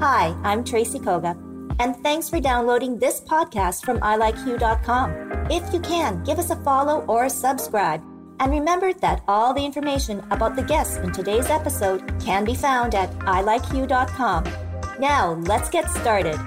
[0.00, 1.36] Hi, I'm Tracy Koga,
[1.78, 5.46] and thanks for downloading this podcast from ilikeyou.com.
[5.50, 8.02] If you can, give us a follow or subscribe.
[8.40, 12.96] And remember that all the information about the guests in today's episode can be found
[12.96, 14.44] at ilikeyou.com.
[14.98, 16.38] Now, let's get started.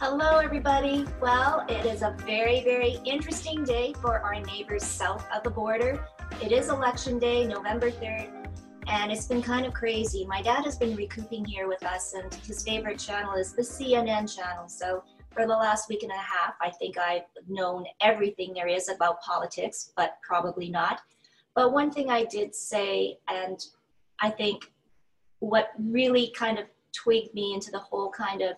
[0.00, 1.04] Hello, everybody.
[1.20, 6.06] Well, it is a very, very interesting day for our neighbors south of the border.
[6.42, 8.30] It is election day, November 3rd,
[8.86, 10.24] and it's been kind of crazy.
[10.26, 14.34] My dad has been recouping here with us, and his favorite channel is the CNN
[14.34, 14.68] channel.
[14.68, 18.88] So, for the last week and a half, I think I've known everything there is
[18.88, 21.02] about politics, but probably not.
[21.54, 23.62] But one thing I did say, and
[24.20, 24.72] I think
[25.40, 28.56] what really kind of twigged me into the whole kind of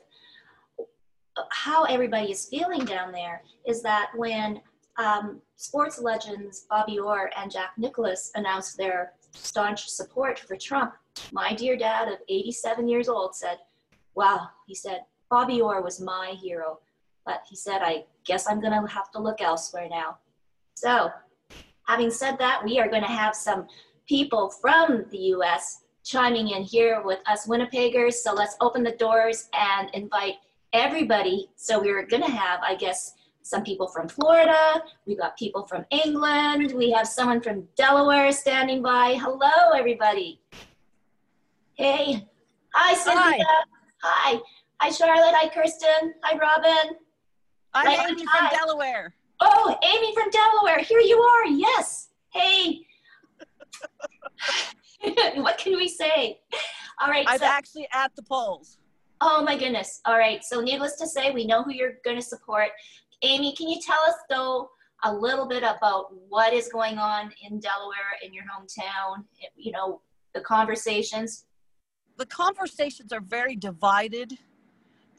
[1.51, 4.61] how everybody is feeling down there is that when
[4.99, 10.95] um, sports legends Bobby Orr and Jack Nicklaus announced their staunch support for Trump,
[11.31, 13.59] my dear dad of 87 years old said,
[14.17, 16.81] Wow, he said, Bobby Orr was my hero.
[17.25, 20.19] But he said, I guess I'm going to have to look elsewhere now.
[20.75, 21.11] So,
[21.87, 23.69] having said that, we are going to have some
[24.09, 28.15] people from the US chiming in here with us Winnipeggers.
[28.15, 30.35] So, let's open the doors and invite
[30.73, 31.49] everybody.
[31.55, 34.83] So we're going to have, I guess, some people from Florida.
[35.07, 36.73] We've got people from England.
[36.73, 39.19] We have someone from Delaware standing by.
[39.21, 40.41] Hello, everybody.
[41.75, 42.27] Hey.
[42.75, 43.45] Hi, oh, Cynthia.
[44.03, 44.41] Hi.
[44.81, 45.35] Hi, Charlotte.
[45.35, 46.15] Hi, Kirsten.
[46.23, 46.97] Hi, Robyn.
[47.75, 48.49] I'm Amy hi.
[48.49, 49.15] from Delaware.
[49.41, 50.79] Oh, Amy from Delaware.
[50.79, 51.47] Here you are.
[51.47, 52.09] Yes.
[52.31, 52.87] Hey.
[55.37, 56.41] what can we say?
[57.01, 57.27] All right.
[57.29, 58.79] I'm so, actually at the polls.
[59.21, 60.01] Oh my goodness.
[60.05, 60.45] All right.
[60.45, 62.69] So needless to say, we know who you're going to support.
[63.23, 64.71] Amy, can you tell us though
[65.05, 69.25] a little bit about what is going on in Delaware in your hometown?
[69.57, 70.01] You know,
[70.35, 71.47] the conversations.
[72.19, 74.39] The conversations are very divided.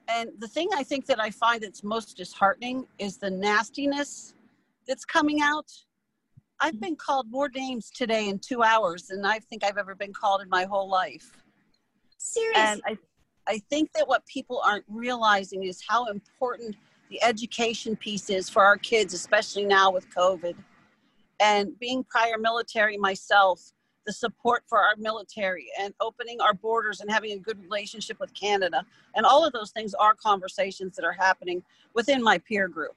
[0.07, 4.33] And the thing I think that I find that's most disheartening is the nastiness
[4.87, 5.71] that's coming out.
[6.59, 10.13] I've been called more names today in two hours than I think I've ever been
[10.13, 11.31] called in my whole life.
[12.17, 12.61] Seriously.
[12.61, 12.97] And I
[13.47, 16.75] I think that what people aren't realizing is how important
[17.09, 20.55] the education piece is for our kids, especially now with COVID.
[21.39, 23.73] And being prior military myself,
[24.05, 28.33] the support for our military and opening our borders and having a good relationship with
[28.33, 28.85] Canada.
[29.15, 31.63] And all of those things are conversations that are happening
[31.93, 32.95] within my peer group.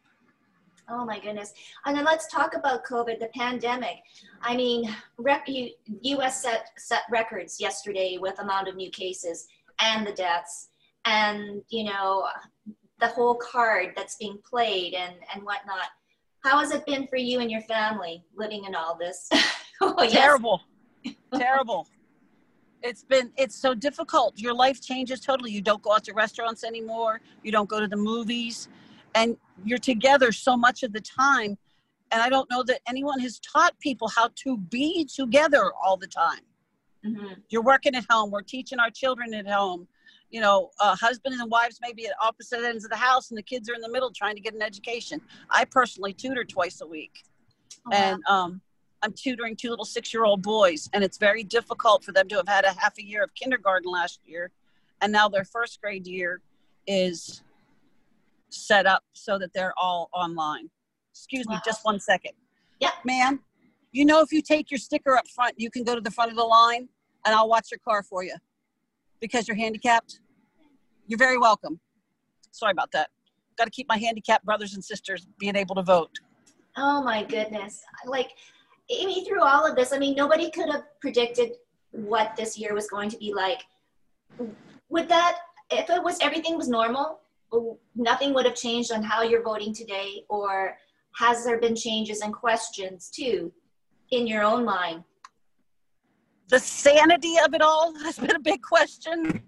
[0.88, 1.52] Oh my goodness.
[1.84, 3.96] And then let's talk about COVID, the pandemic.
[4.40, 9.46] I mean, US set, set records yesterday with amount of new cases
[9.80, 10.68] and the deaths
[11.06, 12.26] and you know
[13.00, 15.88] the whole card that's being played and and whatnot.
[16.44, 19.28] How has it been for you and your family living in all this?
[19.80, 20.62] Oh, terrible.
[21.34, 21.86] Terrible.
[22.82, 24.38] It's been it's so difficult.
[24.38, 25.50] Your life changes totally.
[25.50, 27.20] You don't go out to restaurants anymore.
[27.42, 28.68] You don't go to the movies.
[29.14, 31.58] And you're together so much of the time.
[32.12, 36.06] And i don't know that anyone has taught people how to be together all the
[36.06, 36.40] time.
[37.04, 37.34] Mm-hmm.
[37.50, 38.30] You're working at home.
[38.30, 39.88] We're teaching our children at home.
[40.30, 43.38] You know, uh, husbands and wives may be at opposite ends of the house, and
[43.38, 45.20] the kids are in the middle trying to get an education.
[45.50, 47.22] I personally tutor twice a week,
[47.86, 48.60] oh, and um,
[49.02, 52.64] I'm tutoring two little six-year-old boys, and it's very difficult for them to have had
[52.64, 54.50] a half a year of kindergarten last year,
[55.00, 56.40] and now their first grade year
[56.86, 57.42] is
[58.50, 60.68] set up so that they're all online.
[61.12, 61.54] Excuse wow.
[61.54, 62.32] me, just one second.
[62.80, 63.40] Yeah, ma'am.
[63.92, 66.30] You know, if you take your sticker up front, you can go to the front
[66.30, 66.88] of the line
[67.24, 68.34] and I'll watch your car for you
[69.20, 70.20] because you're handicapped.
[71.06, 71.80] You're very welcome.
[72.50, 73.10] Sorry about that.
[73.58, 76.10] Got to keep my handicapped brothers and sisters being able to vote.
[76.76, 77.82] Oh my goodness.
[78.04, 78.30] Like,
[78.90, 81.52] Amy, through all of this, I mean, nobody could have predicted
[81.90, 83.62] what this year was going to be like.
[84.90, 85.38] Would that,
[85.70, 87.20] if it was everything was normal,
[87.94, 90.76] nothing would have changed on how you're voting today, or
[91.16, 93.52] has there been changes and questions too
[94.10, 95.02] in your own mind?
[96.48, 99.42] The sanity of it all has been a big question.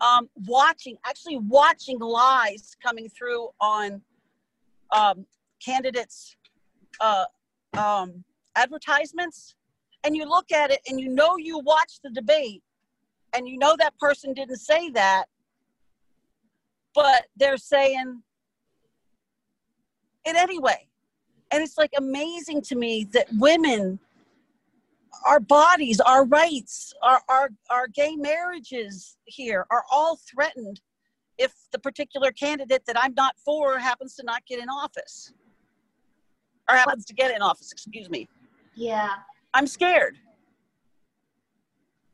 [0.00, 4.00] Um, watching, actually watching lies coming through on
[4.92, 5.26] um,
[5.62, 6.36] candidates'
[7.00, 7.24] uh,
[7.76, 8.24] um,
[8.56, 9.54] advertisements
[10.04, 12.62] and you look at it and you know you watched the debate
[13.32, 15.26] and you know that person didn't say that
[16.94, 18.22] but they're saying
[20.24, 20.86] it anyway
[21.52, 23.98] and it's like amazing to me that women
[25.26, 30.80] our bodies our rights our our, our gay marriages here are all threatened
[31.38, 35.32] if the particular candidate that i'm not for happens to not get in office.
[36.68, 38.28] Or happens to get in office excuse me.
[38.76, 39.10] Yeah.
[39.54, 40.16] I'm scared.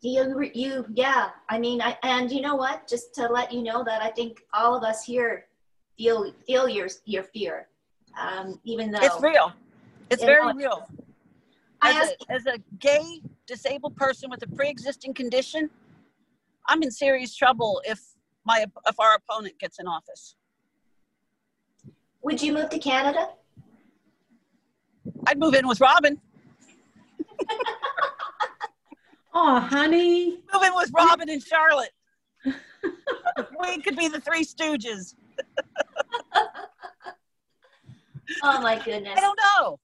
[0.00, 2.86] You you yeah i mean I, and you know what?
[2.88, 5.46] Just to let you know that i think all of us here
[5.98, 7.68] feel feel your your fear
[8.18, 9.52] um, even though it's real.
[10.10, 10.88] It's very know, real
[11.94, 15.70] as, a, as a gay disabled person with a pre-existing condition
[16.68, 18.00] i'm in serious trouble if
[18.44, 20.36] my if our opponent gets in office
[22.22, 23.28] would you move to canada
[25.26, 26.18] i'd move in with robyn
[29.38, 30.38] Oh, honey.
[30.50, 31.90] Moving with Robyn and Charlotte.
[33.60, 35.14] we could be the Three Stooges.
[38.42, 39.12] oh my goodness.
[39.14, 39.78] I don't know.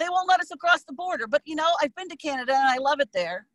[0.00, 2.66] They won't let us across the border, but you know, I've been to Canada and
[2.66, 3.46] I love it there.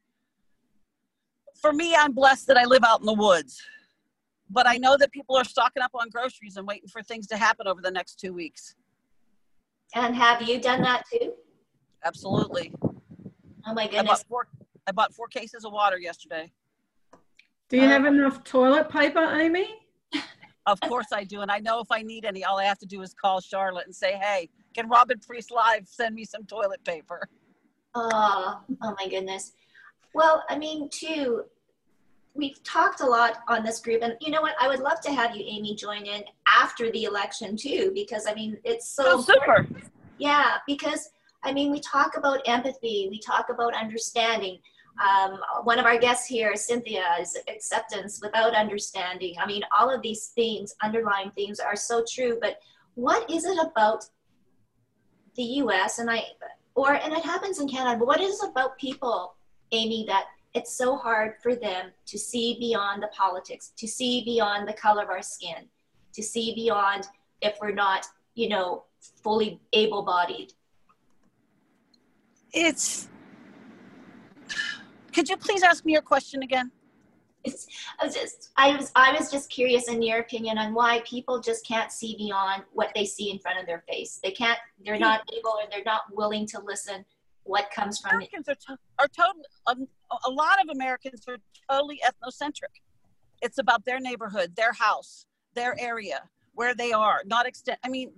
[1.60, 3.60] For me, I'm blessed that I live out in the woods.
[4.52, 7.38] But I know that people are stocking up on groceries and waiting for things to
[7.38, 8.76] happen over the next two weeks.
[9.96, 11.34] And have you done that too?
[12.04, 12.72] Absolutely.
[13.68, 14.24] Oh my goodness.
[14.30, 14.48] Four,
[14.86, 16.52] I bought four cases of water yesterday.
[17.70, 19.68] Do you uh, have enough toilet paper, Amy?
[20.68, 21.42] Of course I do.
[21.42, 23.88] And I know if I need any, all I have to do is call Charlotte
[23.88, 27.30] and say, hey, can Robyn Priest Live send me some toilet paper?
[27.96, 29.54] Oh, oh my goodness.
[30.14, 31.46] Well, I mean, too,
[32.34, 34.02] we've talked a lot on this group.
[34.04, 34.56] And you know what?
[34.60, 36.24] I would love to have you, Amy, join in
[36.54, 39.68] after the election, too, because I mean, it's so oh, super.
[40.18, 41.10] Yeah, because
[41.44, 44.60] I mean, we talk about empathy, we talk about understanding
[45.04, 49.36] um, one of our guests here, Cynthia, is acceptance without understanding.
[49.40, 52.38] I mean, all of these things, underlying things, are so true.
[52.42, 52.60] But
[52.96, 54.06] what is it about
[55.36, 56.00] the U.S.
[56.00, 56.24] and I,
[56.76, 57.98] or and it happens in Canada?
[58.00, 59.36] But what is it about people,
[59.72, 64.68] Amy, that it's so hard for them to see beyond the politics, to see beyond
[64.68, 65.68] the color of our skin,
[66.14, 67.08] to see beyond
[67.42, 68.06] if we're not,
[68.36, 68.86] you know,
[69.22, 70.54] fully able-bodied?
[72.54, 73.10] It's
[75.14, 76.72] could you please ask me your question again?
[77.46, 77.68] It's,
[78.02, 81.40] I was just I was I was just curious in your opinion on why people
[81.40, 84.20] just can't see beyond what they see in front of their face.
[84.24, 84.60] They can't.
[84.84, 87.06] They're not able, or they're not willing to listen.
[87.44, 88.58] What comes from Americans it.
[88.68, 89.88] are, to, are totally um,
[90.26, 91.38] a lot of Americans are
[91.70, 92.82] totally ethnocentric.
[93.42, 96.24] It's about their neighborhood, their house, their area,
[96.56, 97.22] where they are.
[97.26, 97.78] Not extend.
[97.84, 98.12] I mean,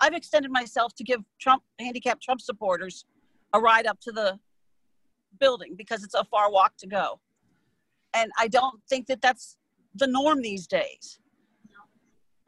[0.00, 3.04] I've extended myself to give Trump handicapped Trump supporters
[3.52, 4.38] a ride up to the
[5.38, 7.20] building because it's a far walk to go.
[8.14, 9.56] And I don't think that that's
[9.94, 11.18] the norm these days.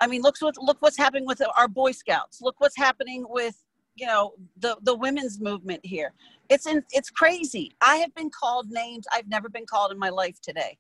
[0.01, 2.41] I mean, look what look what's happening with our Boy Scouts.
[2.43, 3.63] Look what's happening with
[3.95, 6.13] you know the the women's movement here.
[6.49, 7.73] It's in it's crazy.
[7.81, 10.77] I have been called names I've never been called in my life today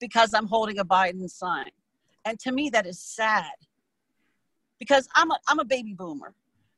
[0.00, 1.70] because I'm holding a Biden sign,
[2.24, 3.52] and to me that is sad
[4.80, 6.34] because I'm a I'm a baby boomer.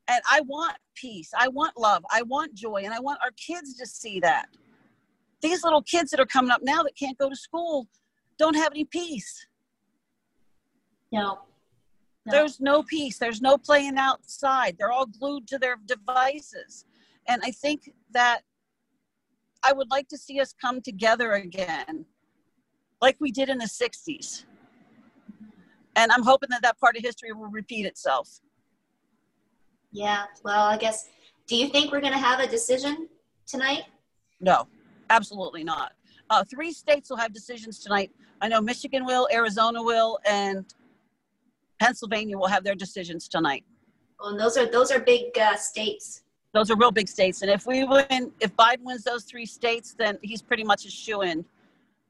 [0.09, 1.31] And I want peace.
[1.39, 2.05] I want love.
[2.11, 2.83] I want joy.
[2.85, 4.47] And I want our kids to see that.
[5.43, 7.89] These little kids that are coming up now that can't go to school
[8.39, 9.47] don't have any peace.
[11.11, 11.41] No.
[12.25, 12.33] no.
[12.33, 13.19] There's no peace.
[13.19, 14.77] There's no playing outside.
[14.79, 16.87] They're all glued to their devices.
[17.29, 18.43] And I think that
[19.65, 22.07] I would like to see us come together again,
[23.01, 24.45] like we did in the 60s.
[25.95, 28.41] And I'm hoping that that part of history will repeat itself.
[29.91, 31.11] Yeah, well, I guess,
[31.47, 33.09] do you think we're going to have a decision
[33.47, 33.83] tonight?
[34.41, 34.67] No,
[35.13, 35.93] absolutely not.
[36.31, 38.11] Uh, three states will have decisions tonight.
[38.41, 40.65] I know Michigan will, Arizona will, and
[41.79, 43.65] Pennsylvania will have their decisions tonight.
[44.19, 46.23] Well, and those are those are big uh, states.
[46.55, 49.95] Those are real big states, and if we win, if Biden wins those three states,
[49.99, 51.45] then he's pretty much a shoe in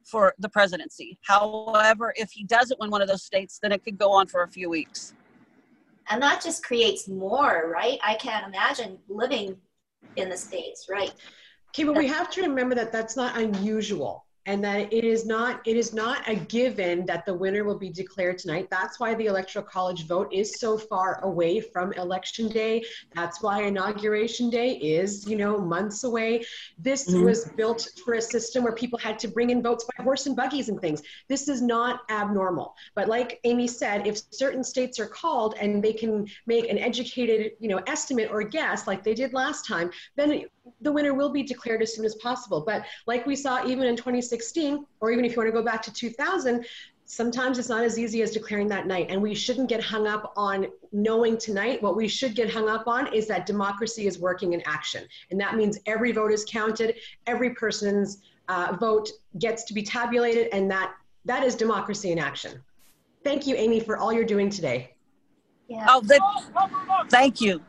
[0.04, 1.18] for the presidency.
[1.22, 4.42] However, if he doesn't win one of those states, then it could go on for
[4.42, 5.14] a few weeks
[6.10, 9.56] and that just creates more right i can't imagine living
[10.16, 11.12] in the states right
[11.74, 15.60] okay but we have to remember that that's not unusual and that it is not
[15.66, 18.68] it is not a given that the winner will be declared tonight.
[18.70, 22.84] That's why the electoral college vote is so far away from election day.
[23.14, 26.44] That's why inauguration day is you know months away.
[26.78, 27.24] This mm-hmm.
[27.24, 30.34] was built for a system where people had to bring in votes by horse and
[30.34, 31.02] buggies and things.
[31.28, 32.74] This is not abnormal.
[32.94, 37.52] But like amy said if certain states are called and they can make an educated
[37.60, 40.44] you know estimate or guess like they did last time then
[40.80, 42.62] the winner will be declared as soon as possible.
[42.66, 45.82] But like we saw even in 2016, or even if you want to go back
[45.82, 46.64] to 2000,
[47.04, 49.06] sometimes it's not as easy as declaring that night.
[49.10, 51.82] And we shouldn't get hung up on knowing tonight.
[51.82, 55.04] What we should get hung up on is that democracy is working in action.
[55.30, 60.48] And that means every vote is counted, every person's uh, vote gets to be tabulated,
[60.52, 62.60] and that that is democracy in action.
[63.24, 64.94] Thank you, Amy, for all you're doing today.
[65.68, 65.86] Yeah.
[65.88, 66.20] Oh, the,
[67.08, 67.62] thank you,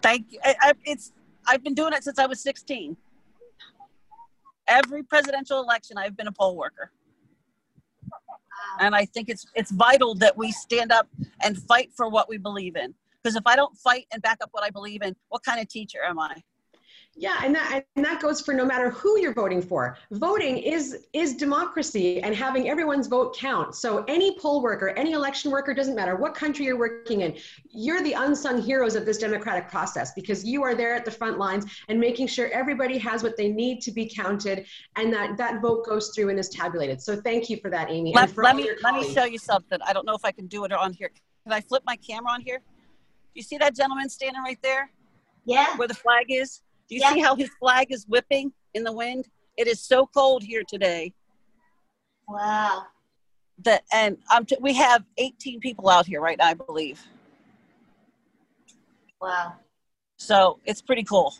[0.00, 0.38] thank you.
[0.42, 1.12] I, I, it's
[1.46, 2.96] I've been doing it since I was 16.
[4.66, 6.90] Every presidential election, I've been a poll worker,
[8.80, 11.06] and I think it's it's vital that we stand up
[11.42, 12.94] and fight for what we believe in.
[13.22, 15.68] Because if I don't fight and back up what I believe in, what kind of
[15.68, 16.42] teacher am I?
[17.16, 19.96] Yeah, and that and that goes for no matter who you're voting for.
[20.10, 23.76] Voting is is democracy and having everyone's vote count.
[23.76, 27.36] So any poll worker, any election worker doesn't matter what country you're working in.
[27.70, 31.38] You're the unsung heroes of this democratic process because you are there at the front
[31.38, 34.66] lines and making sure everybody has what they need to be counted
[34.96, 37.00] and that that vote goes through and is tabulated.
[37.00, 38.12] So thank you for that, Amy.
[38.12, 39.78] Let, let me let me show you something.
[39.86, 41.10] I don't know if I can do it on here.
[41.44, 42.58] Can I flip my camera on here?
[42.58, 44.90] Do you see that gentleman standing right there?
[45.44, 45.76] Yeah.
[45.76, 46.63] Where the flag is?
[46.88, 47.12] Do you yeah.
[47.12, 49.28] see how his flag is whipping in the wind?
[49.56, 51.12] It is so cold here today.
[52.28, 52.86] Wow.
[53.64, 57.00] That and um, t- we have 18 people out here right now, I believe.
[59.20, 59.54] Wow.
[60.16, 61.34] So it's pretty cool.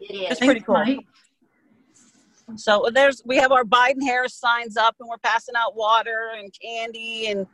[0.00, 0.30] It is.
[0.32, 0.84] It's pretty cool.
[2.54, 6.52] So there's we have our Biden Harris signs up, and we're passing out water and
[6.60, 7.46] candy and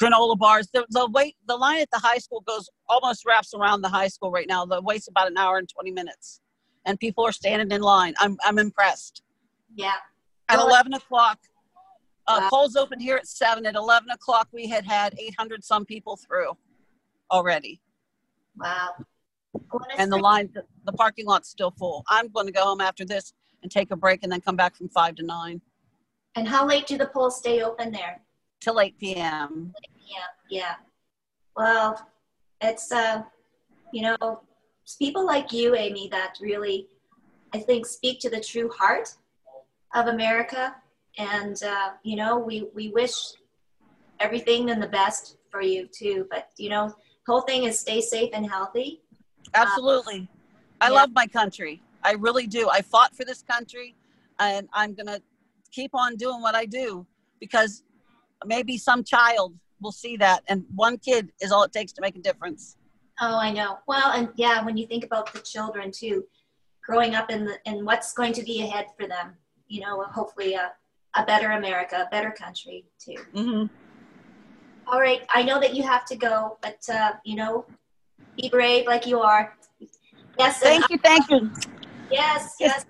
[0.00, 0.68] granola bars.
[0.72, 4.08] The, the wait, the line at the high school goes almost wraps around the high
[4.08, 4.64] school right now.
[4.64, 6.40] The wait's about an hour and 20 minutes,
[6.86, 8.14] and people are standing in line.
[8.18, 9.22] I'm I'm impressed.
[9.74, 9.94] Yeah.
[10.48, 11.38] At 11 o'clock,
[12.26, 12.48] uh, wow.
[12.50, 13.64] polls open here at seven.
[13.64, 16.56] At 11 o'clock, we had had 800 some people through
[17.30, 17.80] already.
[18.56, 18.90] Wow.
[19.96, 22.04] And the line, the, the parking lot's still full.
[22.08, 24.76] I'm going to go home after this and take a break and then come back
[24.76, 25.60] from five to nine.
[26.34, 28.20] And how late do the polls stay open there?
[28.62, 29.74] Till 8 p.m.
[29.98, 30.16] Yeah,
[30.48, 30.74] yeah.
[31.56, 32.08] Well,
[32.60, 33.22] it's, uh,
[33.92, 34.40] you know,
[34.84, 36.86] it's people like you, Amy, that really,
[37.52, 39.08] I think, speak to the true heart
[39.94, 40.74] of America.
[41.18, 43.12] And, uh, you know, we, we wish
[44.20, 46.26] everything and the best for you too.
[46.30, 46.94] But, you know,
[47.26, 49.02] whole thing is stay safe and healthy.
[49.54, 50.28] Absolutely.
[50.30, 50.94] Uh, I yeah.
[50.94, 51.82] love my country.
[52.02, 52.68] I really do.
[52.70, 53.94] I fought for this country
[54.38, 55.20] and I'm going to
[55.70, 57.06] keep on doing what I do
[57.38, 57.82] because
[58.46, 62.16] maybe some child will see that and one kid is all it takes to make
[62.16, 62.76] a difference.
[63.20, 63.78] Oh i know.
[63.86, 66.24] Well and yeah when you think about the children too
[66.84, 69.34] growing up in the in what's going to be ahead for them
[69.68, 70.72] you know hopefully a,
[71.16, 73.16] a better america a better country too.
[73.34, 73.66] Mm-hmm.
[74.86, 77.64] all right i know that you have to go but uh, you know
[78.36, 79.54] be brave like you are.
[80.38, 81.50] Yes thank you thank you.
[82.10, 82.86] Yes yes.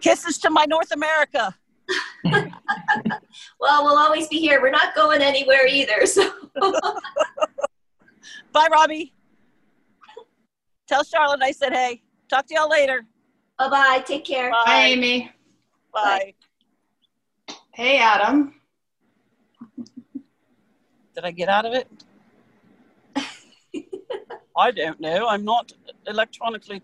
[0.00, 1.54] kisses to my north america
[3.60, 4.60] well, we'll always be here.
[4.60, 6.06] We're not going anywhere either.
[6.06, 6.30] So
[8.52, 9.12] bye, Robbie.
[10.86, 12.02] Tell Charlotte I said hey.
[12.28, 13.04] Talk to y'all later.
[13.58, 14.04] Bye bye.
[14.06, 14.50] Take care.
[14.50, 15.30] Bye, Bye Amy.
[15.92, 16.34] Bye.
[17.48, 17.54] Bye.
[17.72, 18.54] Hey, Adam.
[21.14, 21.88] Did I get out of it?
[24.56, 25.28] I don't know.
[25.28, 25.72] I'm not
[26.06, 26.82] electronically.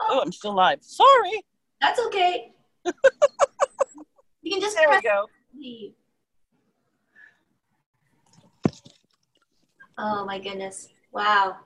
[0.00, 0.82] Oh, oh I'm still live.
[0.82, 1.44] Sorry.
[1.80, 2.52] That's okay
[4.42, 5.26] you can just there we go.
[5.58, 5.92] Leave.
[9.98, 10.88] Oh my goodness!
[11.12, 11.56] Wow.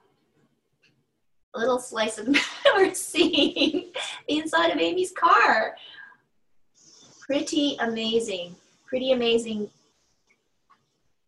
[1.54, 2.28] A little slice of
[2.76, 3.92] we're seeing
[4.28, 5.76] the inside of Amy's car.
[7.26, 8.54] Pretty amazing.
[8.86, 9.68] Pretty amazing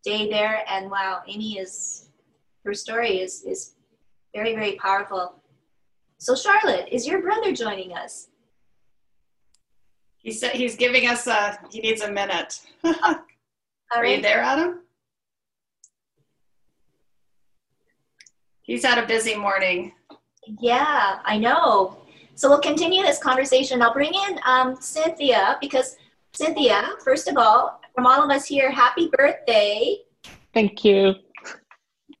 [0.03, 2.09] day there, and wow, Amy is
[2.65, 3.75] her story is is
[4.33, 5.35] very very powerful.
[6.17, 8.29] So Charlotte, is your brother joining us?
[10.23, 12.61] He said he's giving us a, he needs a minute.
[12.83, 14.79] Are you there, Adam?
[18.61, 19.91] He's had a busy morning.
[20.61, 21.97] Yeah, I know.
[22.35, 23.81] So we'll continue this conversation.
[23.81, 25.97] I'll bring in um, Cynthia because
[26.31, 29.97] Cynthia, first of all, from all of us here, happy birthday.
[30.53, 31.15] Thank you.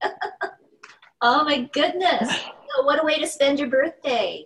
[1.21, 2.29] oh my goodness.
[2.83, 4.45] What a way to spend your birthday.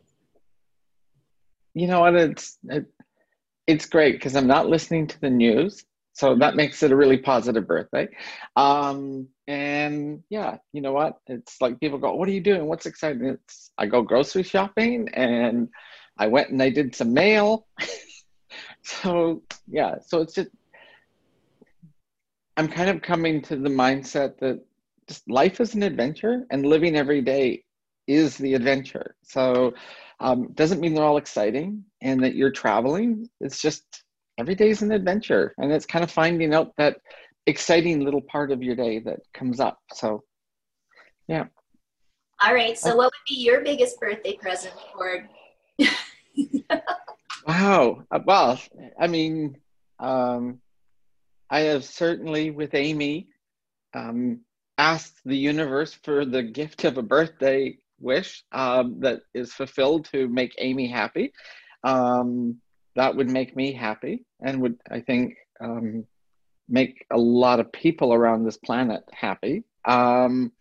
[1.73, 2.15] You know what?
[2.15, 2.85] It's it,
[3.67, 5.83] it's great because I'm not listening to the news.
[6.13, 8.07] So that makes it a really positive birthday.
[8.55, 11.19] Um, and yeah, you know what?
[11.27, 12.65] It's like people go, What are you doing?
[12.65, 13.25] What's exciting?
[13.25, 15.69] It's I go grocery shopping and
[16.17, 17.67] I went and I did some mail.
[18.81, 20.49] so yeah, so it's just
[22.57, 24.59] I'm kind of coming to the mindset that
[25.07, 27.63] just life is an adventure and living every day
[28.07, 29.15] is the adventure.
[29.21, 29.75] So
[30.19, 33.29] um, doesn't mean they're all exciting and that you're traveling.
[33.39, 33.83] It's just
[34.37, 36.97] every day is an adventure, and it's kind of finding out that
[37.45, 39.79] exciting little part of your day that comes up.
[39.93, 40.23] So,
[41.27, 41.45] yeah.
[42.41, 42.77] All right.
[42.77, 45.27] So, what would be your biggest birthday present for?
[47.47, 48.03] wow.
[48.11, 48.59] Uh, well,
[48.99, 49.57] I mean,
[49.99, 50.59] um,
[51.49, 53.27] I have certainly, with Amy,
[53.93, 54.41] um,
[54.77, 60.27] asked the universe for the gift of a birthday wish um, that is fulfilled to
[60.27, 61.33] make Amy happy.
[61.83, 62.57] Um,
[62.95, 66.05] that would make me happy and would, I think, um,
[66.67, 69.63] make a lot of people around this planet happy.
[69.85, 70.51] Um,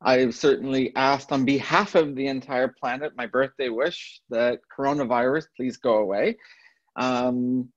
[0.00, 5.76] I've certainly asked on behalf of the entire planet my birthday wish that coronavirus please
[5.76, 6.36] go away.
[6.96, 7.70] Um,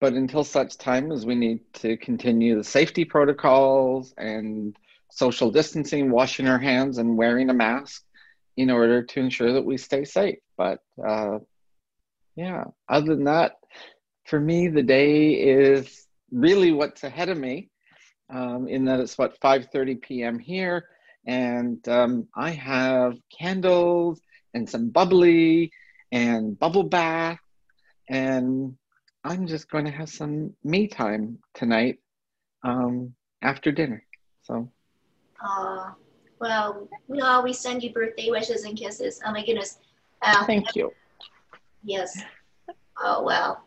[0.00, 4.76] but until such time as we need to continue the safety protocols and
[5.12, 8.02] social distancing, washing our hands, and wearing a mask
[8.56, 10.38] in order to ensure that we stay safe.
[10.56, 11.38] But uh,
[12.34, 13.52] yeah, other than that,
[14.24, 17.68] for me, the day is really what's ahead of me.
[18.32, 20.38] Um, in that it's what 5:30 p.m.
[20.38, 20.86] here,
[21.26, 24.18] and um, I have candles
[24.54, 25.72] and some bubbly
[26.10, 27.38] and bubble bath,
[28.08, 28.74] and
[29.24, 31.98] I'm just going to have some me time tonight
[32.64, 34.02] um, after dinner.
[34.44, 34.72] So.
[35.44, 35.90] Uh,
[36.40, 39.20] well, we always send you birthday wishes and kisses.
[39.24, 39.78] Oh my goodness.
[40.22, 40.92] Uh, Thank you.
[41.84, 42.22] Yes.
[42.98, 43.64] Oh well.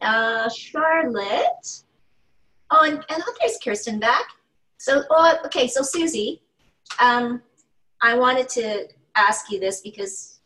[0.00, 1.82] Uh, Charlotte.
[2.70, 4.24] Oh, and, and oh, there's Kirsten back.
[4.78, 5.66] So, oh, okay.
[5.66, 6.42] So Susie,
[7.00, 7.42] um,
[8.02, 10.40] I wanted to ask you this because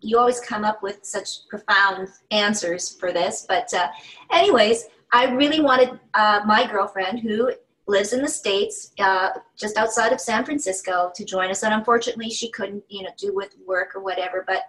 [0.00, 3.44] you always come up with such profound answers for this.
[3.46, 3.88] But, uh,
[4.32, 7.52] anyways, I really wanted uh, my girlfriend, who
[7.90, 11.62] lives in the states, uh, just outside of San Francisco, to join us.
[11.62, 14.44] And unfortunately, she couldn't, you know, do with work or whatever.
[14.46, 14.62] But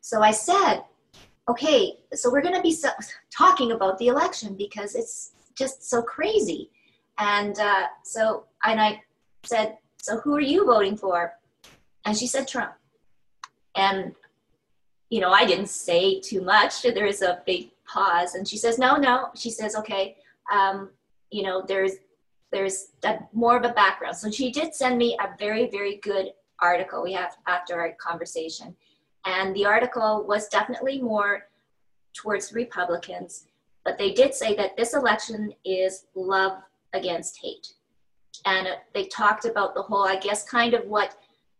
[0.00, 0.82] so I said,
[1.48, 2.76] okay, so we're going to be
[3.30, 6.70] talking about the election because it's just so crazy.
[7.18, 9.02] And uh, so, and I
[9.44, 11.34] said, so who are you voting for?
[12.04, 12.74] And she said Trump.
[13.74, 14.14] And,
[15.10, 16.82] you know, I didn't say too much.
[16.82, 18.34] There is a big pause.
[18.34, 19.30] And she says, no, no.
[19.34, 20.16] She says, okay,
[20.52, 20.90] um,
[21.30, 21.92] you know, there's,
[22.56, 24.16] there's a, more of a background.
[24.16, 28.74] So she did send me a very, very good article we have after our conversation.
[29.26, 31.48] And the article was definitely more
[32.14, 33.44] towards Republicans,
[33.84, 36.62] but they did say that this election is love
[36.94, 37.74] against hate.
[38.46, 41.14] And they talked about the whole, I guess, kind of what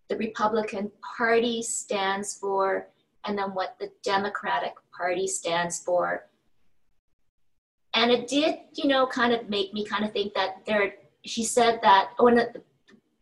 [0.08, 2.88] the Republican Party stands for
[3.26, 6.24] and then what the Democratic Party stands for.
[7.96, 11.42] And it did, you know, kind of make me kind of think that there, she
[11.42, 12.62] said that, oh, and the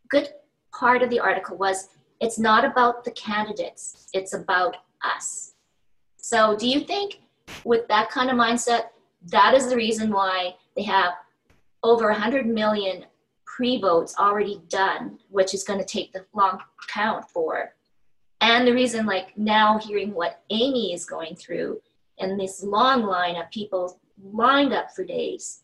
[0.08, 0.30] good
[0.76, 5.52] part of the article was it's not about the candidates, it's about us.
[6.16, 7.20] So, do you think
[7.64, 8.86] with that kind of mindset,
[9.28, 11.12] that is the reason why they have
[11.84, 13.04] over 100 million
[13.44, 16.58] pre votes already done, which is going to take the long
[16.88, 17.74] count for?
[18.40, 21.80] And the reason, like now hearing what Amy is going through
[22.18, 25.62] and this long line of people lined up for days,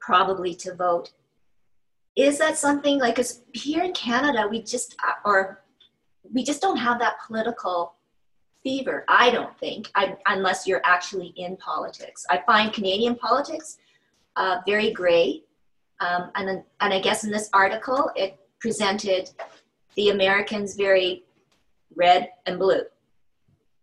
[0.00, 1.12] probably to vote.
[2.16, 5.62] Is that something like, because here in Canada, we just, are,
[6.32, 7.94] we just don't have that political
[8.62, 9.04] fever.
[9.08, 12.26] I don't think, I, unless you're actually in politics.
[12.28, 13.78] I find Canadian politics
[14.36, 15.44] uh, very gray.
[16.00, 19.30] Um, and, and I guess in this article, it presented
[19.94, 21.24] the Americans very
[21.94, 22.82] red and blue.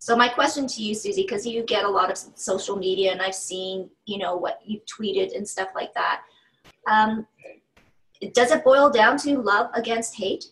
[0.06, 3.24] So my question to you, Susie, because you get a lot of social media, and
[3.24, 6.22] I've seen, you know, what you've tweeted and stuff like that.
[6.88, 7.26] Um,
[8.34, 10.46] does it boil down to love against hate?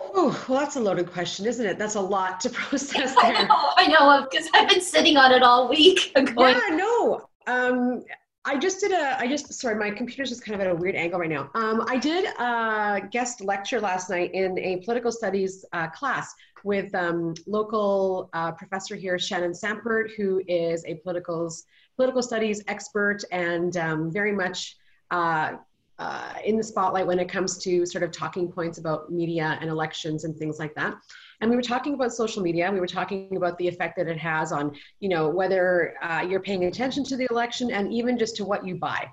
[0.00, 1.78] Oh, well, that's a loaded question, isn't it?
[1.78, 3.36] That's a lot to process there.
[3.36, 6.10] I know, I know, because I've been sitting on it all week.
[6.34, 7.28] Going, yeah, no.
[7.46, 8.02] Um,
[8.48, 10.94] I just did a, I just, sorry, my computer's just kind of at a weird
[10.94, 11.50] angle right now.
[11.56, 16.32] Um, I did a guest lecture last night in a political studies uh, class
[16.62, 21.64] with um, local uh, professor here, Shannon Sampert, who is a politicals,
[21.96, 24.76] political studies expert and um, very much
[25.10, 25.54] uh,
[25.98, 29.68] uh, in the spotlight when it comes to sort of talking points about media and
[29.68, 30.94] elections and things like that.
[31.40, 32.70] And we were talking about social media.
[32.72, 36.40] We were talking about the effect that it has on, you know, whether uh, you're
[36.40, 39.06] paying attention to the election and even just to what you buy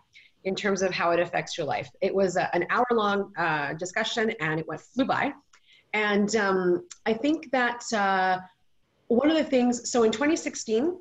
[0.45, 1.89] in terms of how it affects your life.
[2.01, 5.33] It was a, an hour long uh, discussion and it went flew by.
[5.93, 8.39] And um, I think that uh,
[9.07, 10.97] one of the things, so in 2016,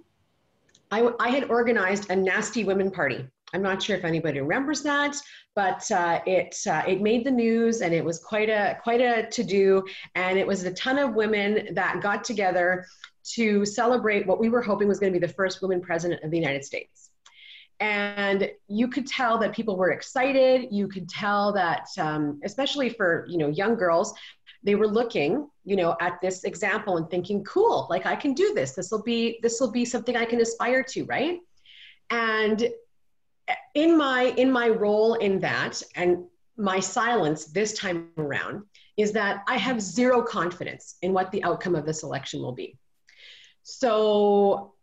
[0.91, 5.15] I, I had organized a nasty women party I'm not sure if anybody remembers that,
[5.55, 9.29] but uh, it uh, it made the news and it was quite a quite a
[9.31, 9.85] to do.
[10.15, 12.87] And it was a ton of women that got together
[13.35, 16.31] to celebrate what we were hoping was going to be the first woman president of
[16.31, 17.11] the United States.
[17.79, 20.69] And you could tell that people were excited.
[20.71, 24.15] You could tell that, um, especially for you know young girls,
[24.63, 28.55] they were looking you know at this example and thinking, "Cool, like I can do
[28.55, 28.73] this.
[28.73, 31.39] This will be this will be something I can aspire to, right?"
[32.11, 32.71] And
[33.75, 36.25] in my in my role in that and
[36.57, 38.63] my silence this time around
[38.97, 42.77] is that I have zero confidence in what the outcome of this election will be.
[43.63, 44.75] So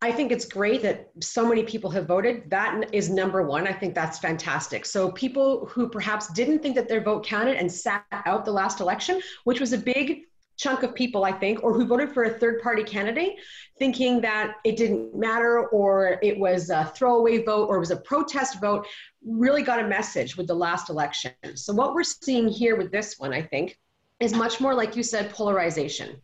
[0.00, 2.48] I think it's great that so many people have voted.
[2.50, 3.66] That is number one.
[3.66, 4.86] I think that's fantastic.
[4.86, 8.78] So, people who perhaps didn't think that their vote counted and sat out the last
[8.78, 10.27] election, which was a big
[10.58, 13.36] chunk of people, I think, or who voted for a third party candidate,
[13.78, 17.96] thinking that it didn't matter or it was a throwaway vote or it was a
[17.96, 18.86] protest vote,
[19.24, 21.32] really got a message with the last election.
[21.54, 23.78] So, what we're seeing here with this one, I think,
[24.20, 26.20] is much more like you said, polarization.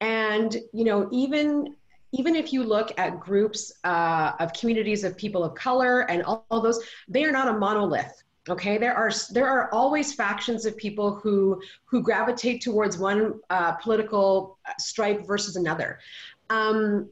[0.00, 1.76] And, you know, even
[2.12, 6.46] even if you look at groups uh, of communities of people of color and all,
[6.50, 10.76] all those, they are not a monolith okay there are there are always factions of
[10.76, 15.98] people who who gravitate towards one uh, political stripe versus another.
[16.50, 17.10] Um,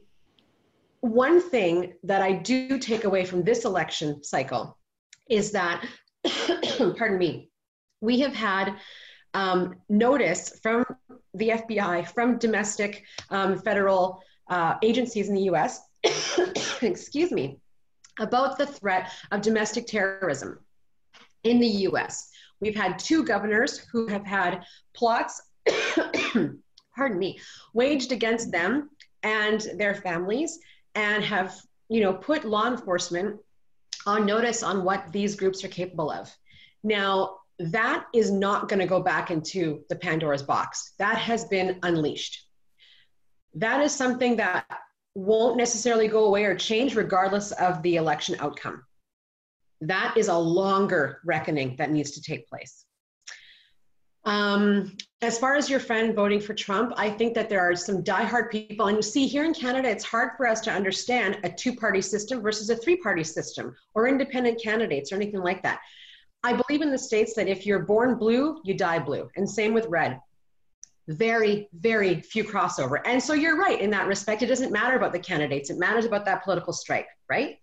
[1.05, 4.75] one thing that i do take away from this election cycle
[5.29, 5.85] is that
[6.97, 7.49] pardon me
[8.01, 8.75] we have had
[9.35, 10.83] um, notice from
[11.35, 15.81] the fbi from domestic um, federal uh, agencies in the us
[16.81, 17.59] excuse me
[18.19, 20.57] about the threat of domestic terrorism
[21.45, 22.29] in the US.
[22.59, 25.41] We've had two governors who have had plots,
[26.95, 27.39] pardon me,
[27.73, 28.89] waged against them
[29.23, 30.59] and their families
[30.95, 31.55] and have,
[31.89, 33.37] you know, put law enforcement
[34.05, 36.35] on notice on what these groups are capable of.
[36.83, 40.93] Now, that is not going to go back into the Pandora's box.
[40.99, 42.45] That has been unleashed.
[43.53, 44.65] That is something that
[45.13, 48.83] won't necessarily go away or change regardless of the election outcome
[49.87, 52.85] that is a longer reckoning that needs to take place.
[54.25, 58.03] Um, as far as your friend voting for Trump, I think that there are some
[58.03, 61.49] diehard people, and you see here in Canada, it's hard for us to understand a
[61.49, 65.79] two party system versus a three party system or independent candidates or anything like that.
[66.43, 69.73] I believe in the States that if you're born blue, you die blue, and same
[69.73, 70.19] with red.
[71.07, 73.01] Very, very few crossover.
[73.05, 74.41] And so you're right in that respect.
[74.41, 77.57] It doesn't matter about the candidates, it matters about that political stripe, right?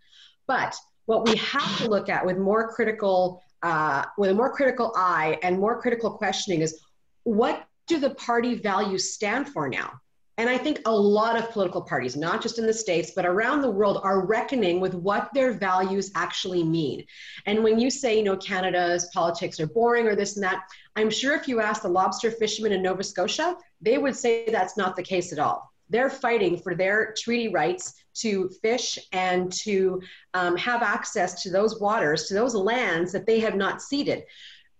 [0.47, 4.93] But what we have to look at with more critical uh, with a more critical
[4.97, 6.81] eye and more critical questioning is
[7.23, 9.93] what do the party values stand for now?
[10.39, 13.61] And i think a lot of political parties not just in the states but around
[13.61, 17.05] the world are reckoning with what their values actually mean.
[17.47, 20.63] And when you say you know canada's politics are boring or this and that
[20.97, 24.77] i'm sure if you ask the lobster fishermen in nova scotia they would say that's
[24.77, 30.01] not the case at all they're fighting for their treaty rights to fish and to
[30.35, 34.25] um, have access to those waters, to those lands that they have not ceded.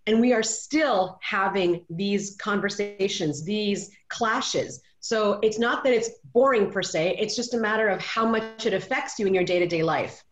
[0.05, 4.81] And we are still having these conversations, these clashes.
[4.99, 8.65] So it's not that it's boring per se, it's just a matter of how much
[8.65, 10.23] it affects you in your day to day life.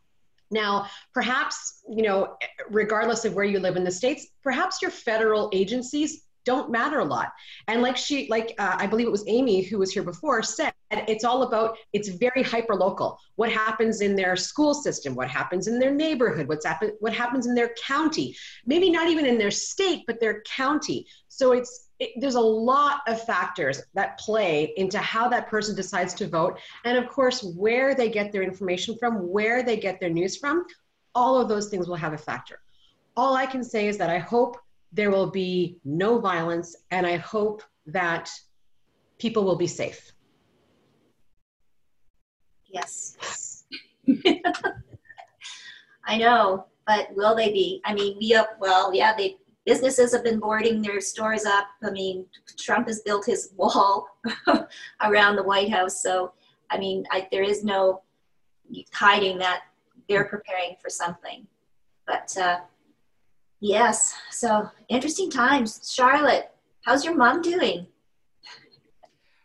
[0.49, 2.35] Now, perhaps, you know,
[2.69, 7.05] regardless of where you live in the States, perhaps your federal agencies don't matter a
[7.05, 7.31] lot.
[7.67, 10.73] And like she, like uh, I believe it was Amy who was here before said,
[10.91, 13.17] it's all about it's very hyper local.
[13.35, 15.15] What happens in their school system?
[15.15, 16.47] What happens in their neighborhood?
[16.47, 16.91] What's happen?
[16.99, 18.35] What happens in their county?
[18.65, 21.05] Maybe not even in their state, but their county.
[21.27, 26.13] So it's it, there's a lot of factors that play into how that person decides
[26.15, 30.09] to vote, and of course where they get their information from, where they get their
[30.09, 30.65] news from.
[31.13, 32.59] All of those things will have a factor.
[33.15, 34.57] All I can say is that I hope
[34.91, 38.29] there will be no violence, and I hope that
[39.17, 40.11] people will be safe.
[42.67, 43.65] Yes.
[46.05, 47.81] I know, but will they be?
[47.85, 51.67] I mean, we up, well, yeah, they businesses have been boarding their stores up.
[51.83, 52.25] I mean,
[52.57, 54.07] Trump has built his wall
[55.01, 56.01] around the White House.
[56.01, 56.33] So,
[56.69, 58.01] I mean, I, there is no
[58.91, 59.63] hiding that
[60.09, 61.45] they're preparing for something.
[62.07, 62.59] But uh,
[63.61, 64.15] Yes.
[64.31, 65.91] So interesting times.
[65.93, 67.85] Charlotte, how's your mom doing?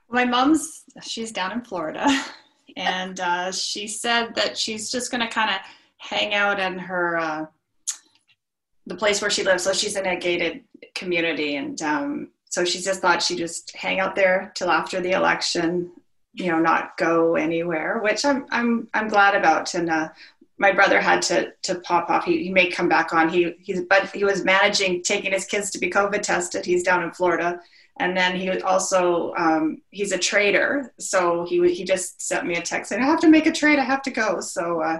[0.09, 2.07] My mom's, she's down in Florida.
[2.79, 5.57] And uh, she said that she's just going to kind of
[5.96, 7.46] hang out in her, uh,
[8.85, 9.62] the place where she lives.
[9.62, 10.62] So she's in a gated
[10.94, 11.57] community.
[11.57, 15.90] And um, so she just thought she'd just hang out there till after the election,
[16.35, 19.72] you know, not go anywhere, which I'm, I'm, I'm glad about.
[19.72, 20.09] And uh,
[20.59, 22.25] my brother had to to pop off.
[22.25, 23.29] He, he may come back on.
[23.29, 26.64] He he's but he was managing taking his kids to be COVID tested.
[26.64, 27.61] He's down in Florida,
[27.99, 30.92] and then he also um, he's a trader.
[30.99, 33.79] So he he just sent me a text saying I have to make a trade.
[33.79, 34.40] I have to go.
[34.40, 34.99] So uh,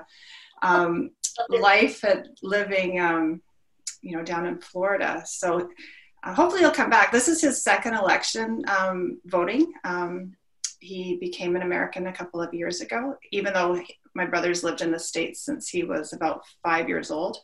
[0.63, 1.11] um,
[1.49, 3.41] life at living um,
[4.03, 5.23] you know down in Florida.
[5.25, 5.71] So
[6.23, 7.13] uh, hopefully he'll come back.
[7.13, 9.73] This is his second election um, voting.
[9.85, 10.37] Um,
[10.81, 13.83] he became an American a couple of years ago, even though
[14.17, 17.37] my brother's lived in the States since he was about five years old.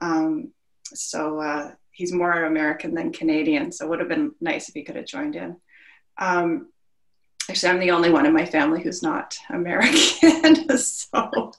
[0.00, 0.50] Um,
[0.84, 3.70] so uh, he's more American than Canadian.
[3.70, 5.56] So it would have been nice if he could have joined in.
[6.18, 6.70] Um,
[7.48, 10.76] actually, I'm the only one in my family who's not American.
[10.78, 11.52] so.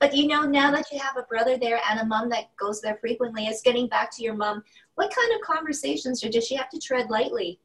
[0.00, 2.80] But you know, now that you have a brother there and a mom that goes
[2.80, 4.64] there frequently, it's getting back to your mom.
[4.94, 7.60] What kind of conversations, or does she have to tread lightly?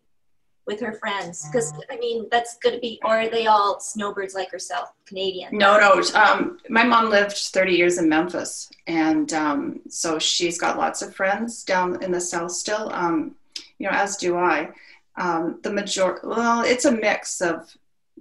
[0.70, 1.48] With her friends?
[1.48, 5.58] Because I mean, that's going to be, or are they all snowbirds like herself, Canadian?
[5.58, 6.02] No, no.
[6.14, 11.16] Um, my mom lived 30 years in Memphis, and um, so she's got lots of
[11.16, 12.94] friends down in the south still.
[12.94, 13.36] Um,
[13.80, 14.70] you know, as do I.
[15.18, 17.76] Um, the major, well, it's a mix of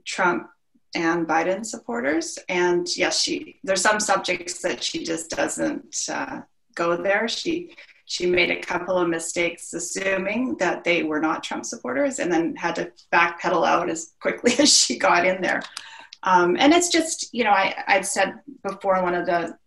[0.05, 0.49] Trump
[0.95, 6.41] and Biden supporters, and yes, she there's some subjects that she just doesn't uh,
[6.75, 7.29] go there.
[7.29, 7.77] She
[8.09, 12.57] she made a couple of mistakes assuming that they were not Trump supporters and then
[12.57, 15.62] had to backpedal out as quickly as she got in there.
[16.23, 19.59] Um, and it's just, you know, I, I've said before in one of the,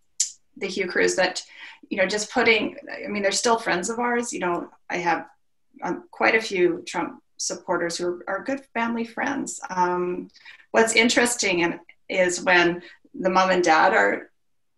[0.56, 1.40] the Hue Crews that,
[1.88, 4.32] you know, just putting, I mean, they're still friends of ours.
[4.32, 5.28] You know, I have
[5.84, 9.60] um, quite a few Trump supporters who are, are good family friends.
[9.70, 10.30] Um,
[10.72, 11.78] what's interesting
[12.08, 12.82] is when
[13.14, 14.31] the mom and dad are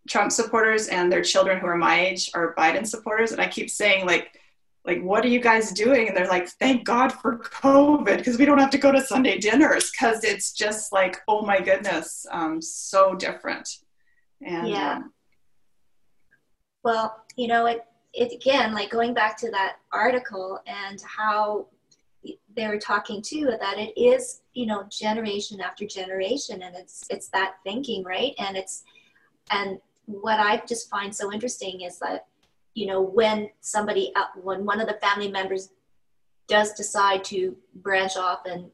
[0.08, 3.32] Trump supporters and their children who are my age are Biden supporters.
[3.32, 4.38] And I keep saying, like,
[4.84, 6.08] like, what are you guys doing?
[6.08, 9.38] And they're like, thank God for COVID because we don't have to go to Sunday
[9.38, 13.78] dinners because it's just like, oh my goodness, um, so different.
[14.42, 14.96] And yeah.
[14.96, 15.12] Um,
[16.82, 21.68] well, you know, it, it again, like going back to that article and how
[22.54, 27.28] they were talking too that it is, you know, generation after generation, and it's it's
[27.28, 28.34] that thinking, right?
[28.38, 28.84] And it's
[29.50, 32.26] and what I just find so interesting is that,
[32.74, 35.70] you know, when somebody, uh, when one of the family members
[36.48, 38.70] does decide to branch off and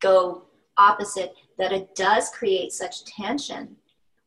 [0.00, 0.44] go
[0.76, 3.76] opposite, that it does create such tension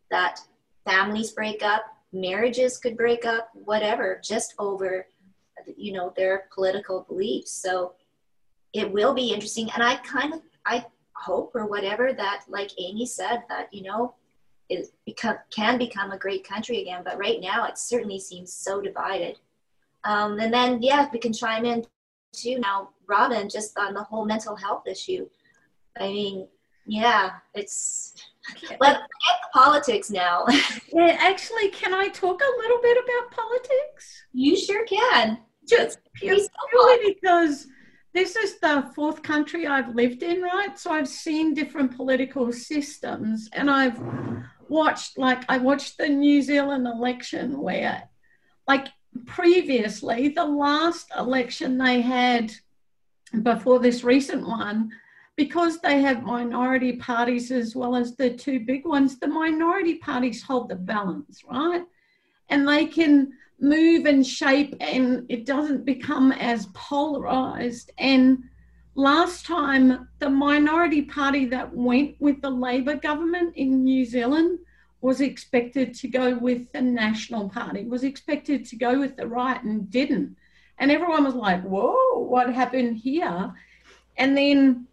[0.10, 0.40] that
[0.86, 5.06] families break up, marriages could break up, whatever, just over,
[5.78, 7.52] you know, their political beliefs.
[7.52, 7.94] So
[8.74, 9.70] it will be interesting.
[9.74, 14.16] And I kind of, I hope or whatever that, like Amy said, that, you know,
[14.70, 17.02] is become can become a great country again.
[17.04, 19.40] But right now, it certainly seems so divided.
[20.04, 21.86] Um, and then, yeah, we can chime in
[22.34, 25.28] too now, Robyn, just on the whole mental health issue.
[26.00, 26.48] I mean,
[26.86, 28.14] yeah, it's
[28.80, 29.08] let forget
[29.42, 30.46] the politics now.
[30.94, 34.24] yeah, actually, can I talk a little bit about politics?
[34.34, 35.40] You sure can.
[35.68, 37.68] Just purely because
[38.14, 40.78] this is the fourth country I've lived in, right?
[40.80, 44.00] So I've seen different political systems, and I've
[44.70, 48.04] watched like I watched the New Zealand election where
[48.68, 48.88] like
[49.26, 52.54] previously the last election they had
[53.44, 54.92] before this recent one
[55.36, 60.44] because they have minority parties as well as the two big ones the minority parties
[60.44, 61.84] hold the balance right?
[62.50, 67.92] And they can move and shape and it doesn't become as polarized.
[67.98, 68.44] And
[69.00, 74.60] last time, the minority party that went with the Labor government in New Zealand
[75.02, 79.64] was expected to go with the National Party, was expected to go with the right
[79.64, 80.36] and didn't.
[80.78, 83.54] And everyone was like, whoa, what happened here?
[84.18, 84.88] And then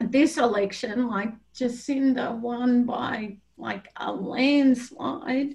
[0.00, 5.54] this election, like Jacinda won by like a landslide.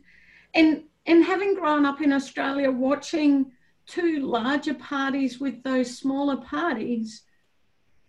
[0.54, 3.52] And and having grown up in Australia watching
[3.86, 7.24] two larger parties with those smaller parties,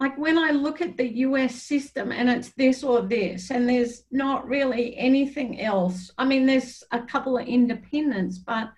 [0.01, 4.05] like when I look at the US system and it's this or this, and there's
[4.13, 6.13] not really anything else.
[6.17, 8.71] I mean, there's a couple of independents, but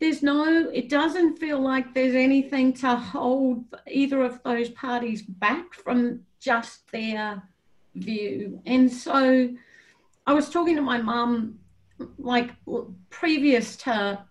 [0.00, 5.74] there's no, it doesn't feel like there's anything to hold either of those parties back
[5.74, 7.42] from just their
[7.96, 8.62] view.
[8.64, 9.50] And so
[10.24, 11.58] I was talking to my mum,
[12.16, 12.50] like
[13.10, 14.24] previous to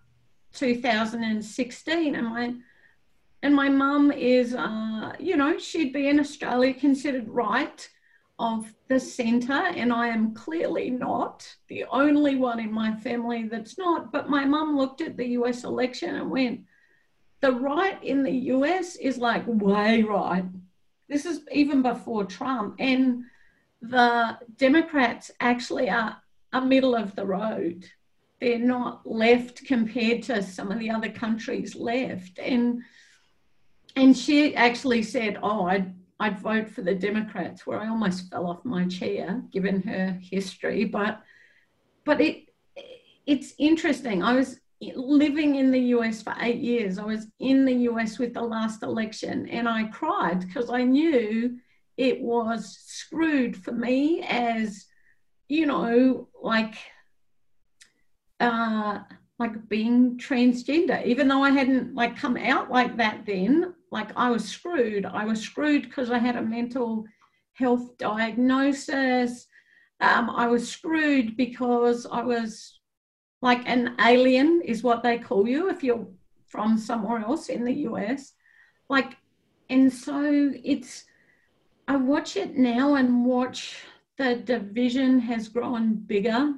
[0.53, 2.53] 2016, and my
[3.43, 7.87] and my mum is, uh, you know, she'd be in Australia considered right
[8.39, 13.77] of the centre, and I am clearly not the only one in my family that's
[13.77, 14.11] not.
[14.11, 16.61] But my mum looked at the US election and went,
[17.41, 20.45] the right in the US is like way right.
[21.07, 22.75] This is even before Trump.
[22.79, 23.23] And
[23.81, 26.17] the Democrats actually are
[26.53, 27.85] a middle of the road.
[28.39, 32.39] They're not left compared to some of the other countries left.
[32.39, 32.83] And
[33.97, 38.45] and she actually said, "Oh, I'd I'd vote for the Democrats," where I almost fell
[38.45, 40.85] off my chair given her history.
[40.85, 41.21] But
[42.05, 42.49] but it
[43.25, 44.23] it's interesting.
[44.23, 46.99] I was living in the US for eight years.
[46.99, 51.57] I was in the US with the last election, and I cried because I knew
[51.97, 54.85] it was screwed for me as
[55.49, 56.75] you know, like
[58.39, 58.99] uh,
[59.39, 64.31] like being transgender, even though I hadn't like come out like that then, like I
[64.31, 65.05] was screwed.
[65.05, 67.05] I was screwed because I had a mental
[67.53, 69.45] health diagnosis.
[69.99, 72.79] Um, I was screwed because I was
[73.41, 76.07] like an alien, is what they call you if you're
[76.47, 78.33] from somewhere else in the US.
[78.89, 79.17] Like,
[79.69, 81.05] and so it's,
[81.87, 83.83] I watch it now and watch
[84.17, 86.53] the division has grown bigger,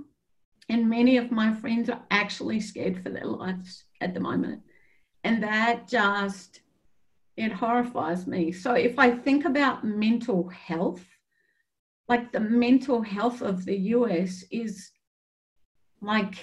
[0.70, 4.62] and many of my friends are actually scared for their lives at the moment.
[5.24, 6.62] And that just,
[7.36, 8.52] it horrifies me.
[8.52, 11.04] So if I think about mental health,
[12.08, 14.92] like the mental health of the US is
[16.02, 16.36] like,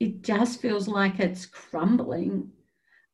[0.00, 2.50] it just feels like it's crumbling.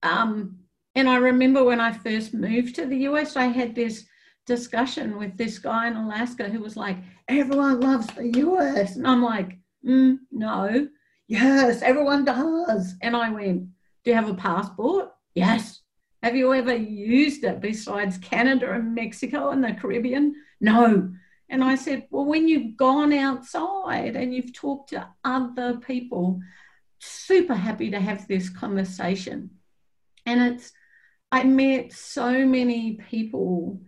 [0.02, 0.60] Um,
[0.94, 4.06] and I remember when I first moved to the US, I had this
[4.46, 6.96] discussion with this guy in Alaska who was like,
[7.28, 8.96] everyone loves the US.
[8.96, 10.88] And I'm like, mm, no,
[11.26, 12.94] yes, everyone does.
[13.00, 13.68] And I went,
[14.04, 15.10] do you have a passport?
[15.34, 15.80] Yes.
[16.22, 20.34] Have you ever used it besides Canada and Mexico and the Caribbean?
[20.60, 21.12] No.
[21.48, 26.40] And I said, well, when you've gone outside and you've talked to other people,
[26.98, 29.50] super happy to have this conversation.
[30.26, 30.72] And it's,
[31.32, 33.80] I met so many people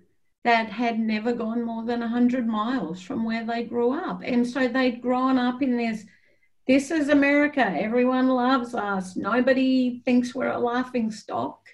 [0.45, 4.23] that had never gone more than 100 miles from where they grew up.
[4.25, 6.05] And so they'd grown up in this
[6.67, 11.69] this is America, everyone loves us, nobody thinks we're a laughing stock.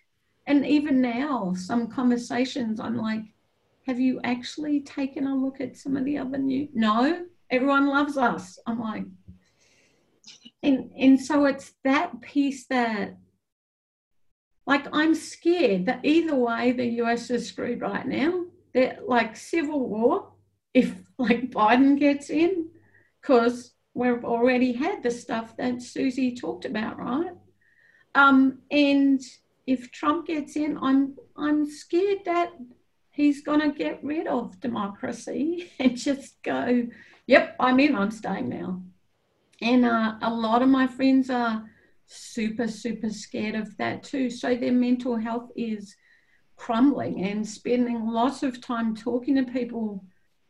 [0.46, 3.20] And even now, some conversations, I'm like,
[3.86, 6.68] have you actually taken a look at some of the other new?
[6.72, 8.58] No, everyone loves us.
[8.66, 9.04] I'm like,
[10.62, 13.16] and and so it's that piece that
[14.66, 19.88] like I'm scared that either way the US is screwed right now that like civil
[19.88, 20.32] war
[20.74, 22.68] if like Biden gets in,
[23.20, 27.32] because we've already had the stuff that Susie talked about, right?
[28.14, 29.20] Um, and
[29.66, 32.52] if Trump gets in, I'm I'm scared that
[33.10, 36.86] he's going to get rid of democracy and just go,
[37.26, 38.82] yep, I'm in, I'm staying now.
[39.60, 41.68] And uh, a lot of my friends are
[42.06, 44.30] super, super scared of that too.
[44.30, 45.96] So their mental health is
[46.58, 50.04] crumbling and spending lots of time talking to people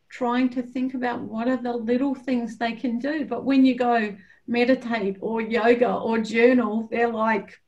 [0.09, 3.25] trying to think about what are the little things they can do.
[3.25, 4.15] But when you go
[4.47, 7.59] meditate or yoga or journal they're like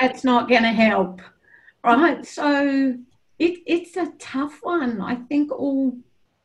[0.00, 1.20] that's not going to help.
[1.84, 2.24] Right?
[2.24, 2.96] So
[3.38, 5.00] it, it's a tough one.
[5.00, 5.98] I think all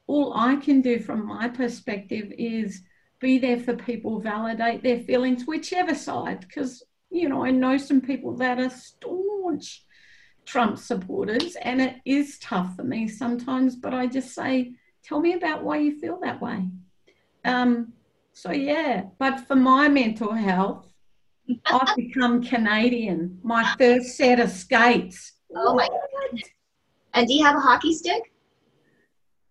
[0.08, 2.82] all i can do from my perspective is
[3.20, 8.02] be there for people validate their feelings whichever side because you know i know some
[8.02, 9.84] people that are staunch
[10.48, 13.76] Trump supporters, and it is tough for me sometimes.
[13.76, 16.70] But I just say, tell me about why you feel that way.
[17.46, 17.94] Um,
[18.32, 20.88] so yeah, but for my mental health,
[21.66, 23.40] I've become Canadian.
[23.44, 25.34] My first set of skates.
[25.54, 26.42] Oh my god!
[27.14, 28.32] And do you have a hockey stick?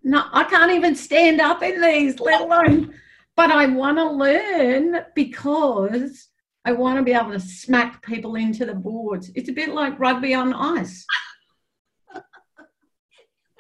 [0.03, 2.95] No, I can't even stand up in these, let alone.
[3.35, 6.29] But I want to learn because
[6.67, 9.31] I want to be able to smack people into the boards.
[9.37, 11.07] It's a bit like rugby on ice.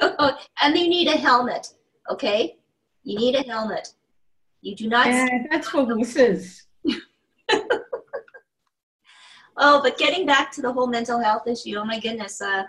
[0.00, 1.68] and you need a helmet,
[2.10, 2.58] okay?
[3.04, 3.90] You need a helmet.
[4.60, 5.06] You do not.
[5.06, 6.62] Yeah, that's for wusses.
[9.56, 12.64] oh, but getting back to the whole mental health issue, oh my goodness, uh,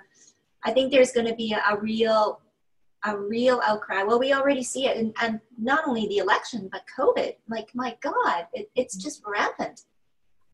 [0.63, 2.41] I think there's going to be a, a, real,
[3.05, 4.03] a real outcry.
[4.03, 7.33] Well, we already see it, and, and not only the election, but COVID.
[7.49, 9.81] Like, my God, it, it's just rampant.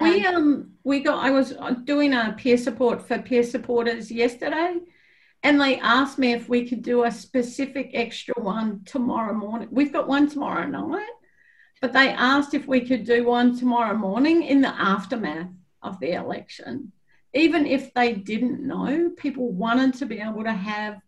[0.04, 4.80] We um we got I was doing a peer support for peer supporters yesterday
[5.44, 9.68] and they asked me if we could do a specific extra one tomorrow morning.
[9.72, 11.10] We've got one tomorrow night,
[11.82, 15.52] but they asked if we could do one tomorrow morning in the aftermath
[15.82, 16.94] of the election.
[17.34, 21.02] Even if they didn't know, people wanted to be able to have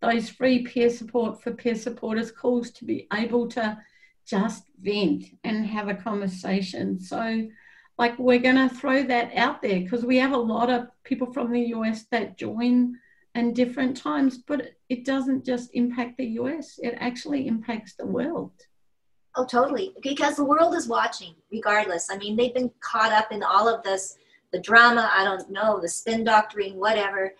[0.00, 3.78] those free peer support for peer supporters calls to be able to
[4.26, 7.00] just vent and have a conversation.
[7.00, 7.48] So
[7.98, 11.32] like we're going to throw that out there because we have a lot of people
[11.32, 12.96] from the US that join
[13.34, 18.52] in different times, but it doesn't just impact the US, it actually impacts the world.
[19.36, 19.94] Oh, totally.
[20.02, 22.08] Because the world is watching, regardless.
[22.10, 24.16] I mean, they've been caught up in all of this,
[24.52, 25.10] the drama.
[25.14, 27.34] I don't know, the spin doctoring, whatever.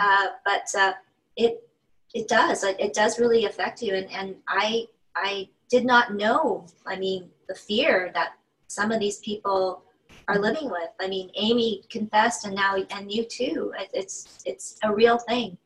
[0.00, 0.92] Uh, but uh,
[1.36, 1.68] it
[2.14, 2.64] it does.
[2.64, 3.94] It, it does really affect you.
[3.94, 6.66] And and I I did not know.
[6.86, 8.34] I mean, the fear that
[8.68, 9.82] some of these people
[10.28, 10.90] are living with.
[11.00, 13.72] I mean, Amy confessed, and now and you too.
[13.92, 15.56] It's it's a real thing.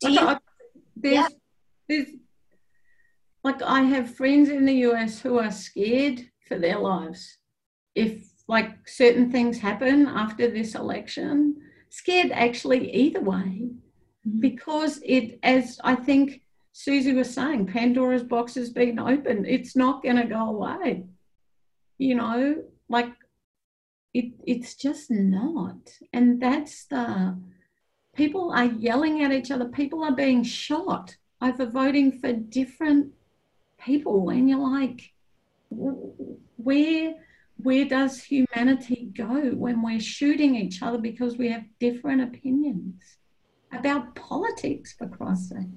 [0.00, 0.36] Do you?
[0.96, 1.28] There's, yeah.
[1.88, 2.08] there's
[3.44, 7.38] like I have friends in the US who are scared for their lives.
[7.94, 11.56] If like certain things happen after this election,
[11.90, 13.70] scared actually either way,
[14.26, 14.40] mm-hmm.
[14.40, 19.46] because it, as I think Susie was saying, Pandora's box has been opened.
[19.46, 21.04] It's not going to go away.
[21.98, 23.12] You know, like
[24.18, 25.78] it, it's just not.
[26.12, 27.38] And that's the
[28.14, 29.66] people are yelling at each other.
[29.66, 33.12] People are being shot over voting for different
[33.78, 35.12] people and you're like
[35.68, 37.14] where
[37.58, 43.18] where does humanity go when we're shooting each other because we have different opinions
[43.72, 45.68] about politics for Christ's sake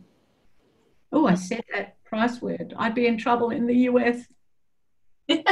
[1.11, 4.25] oh i said that price word i'd be in trouble in the us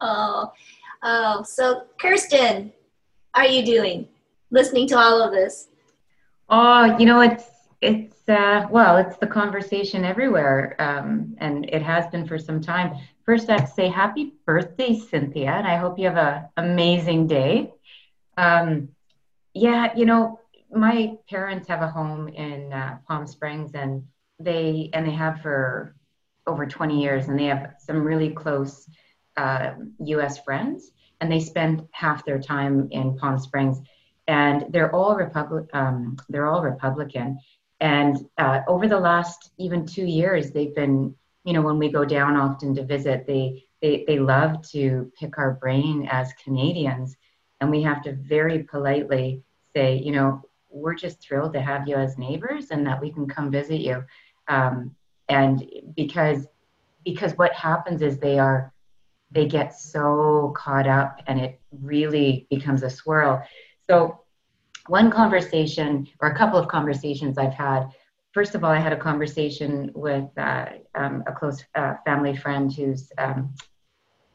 [0.00, 0.50] oh
[1.02, 2.72] oh so kirsten
[3.34, 4.06] are you doing
[4.50, 5.68] listening to all of this
[6.48, 12.06] oh you know it's it's uh, well, it's the conversation everywhere, um, and it has
[12.08, 12.96] been for some time.
[13.24, 17.72] First, I'd say happy birthday, Cynthia, and I hope you have an amazing day.
[18.36, 18.90] Um,
[19.54, 20.40] yeah, you know,
[20.70, 24.04] my parents have a home in uh, Palm Springs, and
[24.38, 25.96] they and they have for
[26.46, 28.88] over 20 years, and they have some really close
[29.40, 29.74] uh,
[30.14, 30.34] U.S.
[30.46, 33.78] friends, and they spend half their time in Palm Springs,
[34.26, 37.38] and they're all Republic, um, they're all Republican
[37.80, 41.14] and uh, over the last even two years, they've been,
[41.44, 45.38] you know, when we go down often to visit, they, they, they love to pick
[45.38, 47.16] our brain as Canadians.
[47.60, 49.42] And we have to very politely
[49.74, 53.26] say, you know, we're just thrilled to have you as neighbors and that we can
[53.26, 54.04] come visit you.
[54.48, 54.94] Um,
[55.28, 55.64] and
[55.96, 56.46] because
[57.02, 58.74] because what happens is they are
[59.30, 63.42] they get so caught up and it really becomes a swirl.
[63.88, 64.20] So
[64.88, 67.88] one conversation or a couple of conversations I've had.
[68.32, 72.72] First of all, I had a conversation with uh, um, a close uh, family friend
[72.72, 73.54] who's um,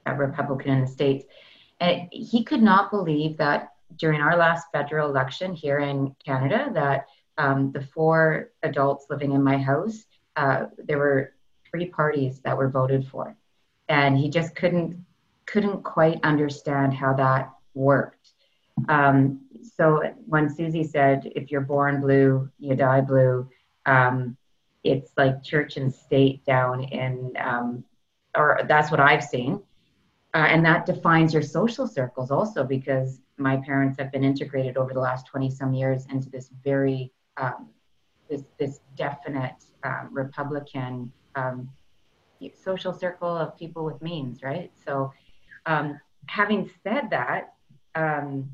[0.06, 1.26] a Republican in the States.
[1.80, 7.06] And he could not believe that during our last federal election here in Canada, that
[7.38, 11.34] um, the four adults living in my house, uh, there were
[11.70, 13.36] three parties that were voted for.
[13.88, 15.06] And he just couldn't
[15.46, 18.34] couldn't quite understand how that worked.
[18.90, 19.42] Um,
[19.78, 23.50] so when Susie said, if you're born blue, you die blue,
[23.86, 24.38] um,
[24.84, 27.84] it's like church and state down in, um,
[28.36, 29.62] or that's what I've seen.
[30.34, 34.94] Uh, and that defines your social circles also because my parents have been integrated over
[34.94, 37.70] the last 20 some years into this very, um,
[38.30, 41.70] this, this definite um, Republican um,
[42.64, 44.72] social circle of people with means, right?
[44.86, 45.12] So
[45.66, 47.54] um, having said that,
[47.96, 48.50] um,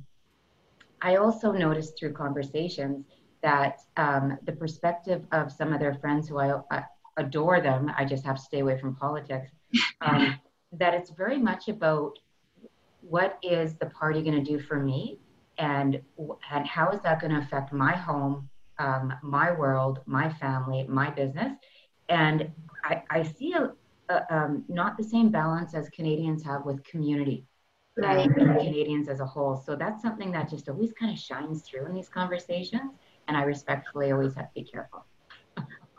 [1.02, 3.06] I also noticed through conversations
[3.42, 6.84] that um, the perspective of some of their friends who I, I,
[7.18, 9.52] adore them, I just have to stay away from politics,
[10.02, 10.40] um,
[10.74, 12.18] that it's very much about
[13.02, 15.20] what is the party going to do for me
[15.58, 16.02] and,
[16.52, 18.48] and how is that going to affect my home,
[18.80, 21.54] um, my world, my family, my business.
[22.12, 22.52] And
[22.84, 23.72] I, I see a,
[24.10, 27.46] a um, not the same balance as Canadians have with community
[27.98, 28.26] right.
[28.26, 29.56] and Canadians as a whole.
[29.56, 32.92] So that's something that just always kind of shines through in these conversations.
[33.28, 35.06] And I respectfully always have to be careful.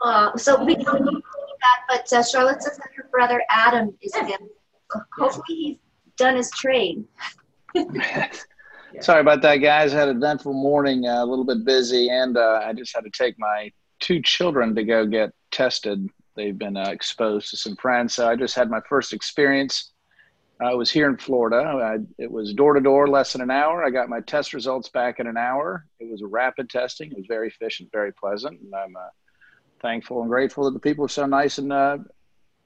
[0.01, 4.11] Uh, so we don't know that, but uh, Charlotte says that her brother Adam is
[4.13, 4.25] yes.
[4.25, 4.49] again.
[5.17, 5.77] Hopefully he's
[6.17, 7.03] done his trade.
[8.99, 9.95] Sorry about that, guys.
[9.95, 13.05] I had a eventful morning, uh, a little bit busy, and uh, I just had
[13.05, 16.09] to take my two children to go get tested.
[16.35, 19.93] They've been uh, exposed to some friends, so I just had my first experience
[20.63, 21.57] I was here in Florida.
[21.57, 23.83] I, it was door to door, less than an hour.
[23.83, 25.85] I got my test results back in an hour.
[25.99, 27.11] It was a rapid testing.
[27.11, 29.09] It was very efficient, very pleasant, and I'm uh,
[29.81, 31.97] thankful and grateful that the people were so nice and uh,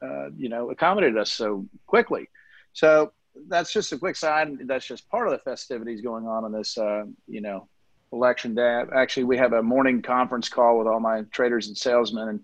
[0.01, 2.29] uh, you know accommodated us so quickly.
[2.73, 3.13] So
[3.47, 4.59] that's just a quick sign.
[4.67, 7.67] That's just part of the festivities going on on this uh, you know
[8.11, 8.83] election day.
[8.93, 12.39] Actually, we have a morning conference call with all my traders and salesmen, and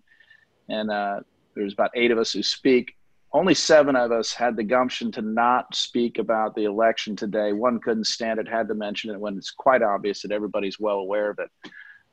[0.69, 1.19] and uh,
[1.55, 2.95] there's about eight of us who speak
[3.33, 7.51] only seven of us had the gumption to not speak about the election today.
[7.51, 10.97] One couldn't stand it, had to mention it when it's quite obvious that everybody's well
[10.97, 11.49] aware of it.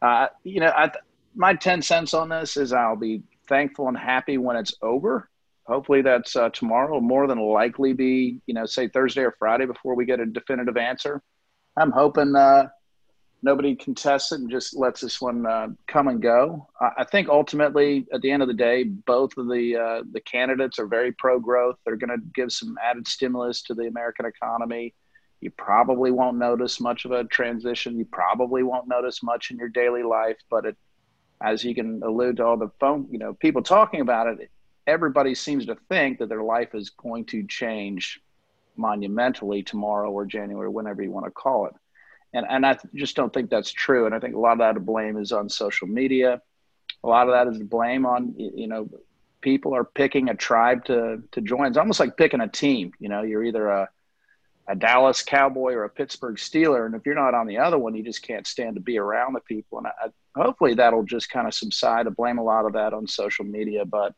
[0.01, 0.91] Uh, you know, I,
[1.35, 5.29] my 10 cents on this is I'll be thankful and happy when it's over.
[5.67, 7.01] hopefully that's uh, tomorrow.
[7.01, 10.79] More than likely be you know say Thursday or Friday before we get a definitive
[10.79, 11.23] answer.
[11.77, 12.69] I'm hoping uh,
[13.43, 16.69] nobody contests it and just lets this one uh, come and go.
[16.81, 20.79] I think ultimately, at the end of the day, both of the uh, the candidates
[20.79, 21.77] are very pro growth.
[21.85, 24.95] They're going to give some added stimulus to the American economy.
[25.41, 27.99] You probably won't notice much of a transition.
[27.99, 30.77] You probably won't notice much in your daily life, but it,
[31.41, 34.51] as you can allude to all the phone, you know, people talking about it,
[34.87, 38.21] everybody seems to think that their life is going to change
[38.77, 41.75] monumentally tomorrow or January, whenever you want to call it
[42.33, 44.07] and and I just don't think that's true.
[44.07, 46.41] And I think a lot of that blame is on social media.
[47.03, 48.89] A lot of that is blame on you know
[49.41, 51.67] people are picking a tribe to to join.
[51.67, 52.93] It's almost like picking a team.
[52.99, 53.89] You know, you're either a
[54.69, 57.95] a Dallas Cowboy or a Pittsburgh Steeler, and if you're not on the other one,
[57.95, 59.79] you just can't stand to be around the people.
[59.79, 62.07] And I, hopefully that'll just kind of subside.
[62.07, 64.15] I blame a lot of that on social media, but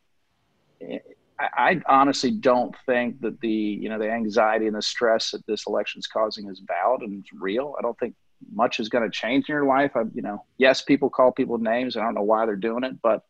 [0.83, 0.99] eh,
[1.39, 5.67] I, honestly don't think that the you know the anxiety and the stress that this
[5.67, 7.75] election is causing is valid and it's real.
[7.79, 8.15] I don't think
[8.53, 9.93] much is going to change in your life.
[9.95, 11.97] I, you know, yes, people call people names.
[11.97, 13.25] I don't know why they're doing it, but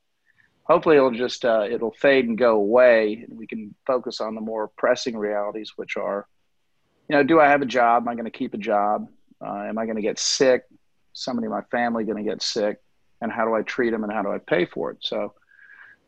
[0.64, 4.40] hopefully it'll just uh, it'll fade and go away, and we can focus on the
[4.40, 6.26] more pressing realities, which are,
[7.09, 8.05] you know, do I have a job?
[8.05, 9.09] Am I going to keep a job?
[9.44, 10.64] Uh, am I going to get sick?
[11.12, 12.80] Somebody in my family going to get sick?
[13.20, 14.03] And how do I treat them?
[14.03, 14.98] And how do I pay for it?
[15.00, 15.34] So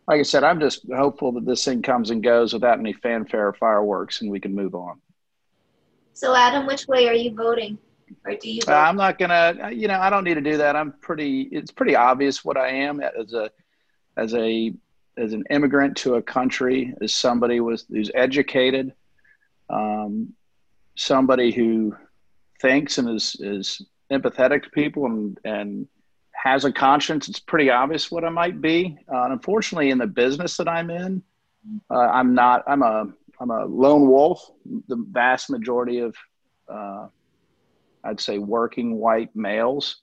[0.06, 3.48] like I said, I'm just hopeful that this thing comes and goes without any fanfare
[3.48, 5.00] or fireworks, and we can move on.
[6.12, 7.78] So, Adam, which way are you voting,
[8.24, 8.60] or do you?
[8.68, 9.70] Uh, I'm not gonna.
[9.72, 10.76] You know, I don't need to do that.
[10.76, 11.42] I'm pretty.
[11.52, 13.50] It's pretty obvious what I am as a,
[14.16, 14.72] as a,
[15.16, 18.92] as an immigrant to a country, as somebody was who's educated,
[19.70, 20.34] um,
[20.96, 21.96] somebody who
[22.60, 23.82] thinks and is is
[24.12, 25.88] empathetic to people and and
[26.44, 28.98] has a conscience, it's pretty obvious what I might be.
[29.10, 31.22] Uh, unfortunately, in the business that I'm in,
[31.90, 32.62] uh, I'm not.
[32.66, 33.06] I'm a
[33.40, 34.50] I'm a lone wolf.
[34.88, 36.14] The vast majority of,
[36.70, 37.06] uh,
[38.04, 40.02] I'd say, working white males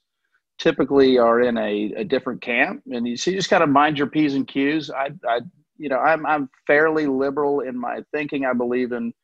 [0.58, 3.96] typically are in a, a different camp, and you, so you just got to mind
[3.96, 4.90] your p's and q's.
[4.90, 5.40] I, I,
[5.78, 8.46] you know, I'm I'm fairly liberal in my thinking.
[8.46, 9.14] I believe in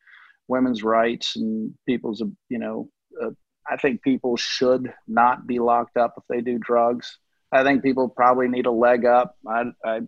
[0.46, 2.88] women's rights and people's, you know,
[3.20, 3.30] uh,
[3.70, 7.18] I think people should not be locked up if they do drugs.
[7.52, 9.36] I think people probably need a leg up.
[9.46, 10.00] I, I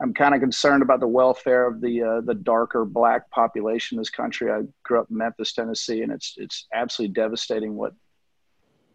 [0.00, 4.00] I'm kind of concerned about the welfare of the uh, the darker black population in
[4.00, 4.50] this country.
[4.50, 7.94] I grew up in Memphis, Tennessee, and it's it's absolutely devastating what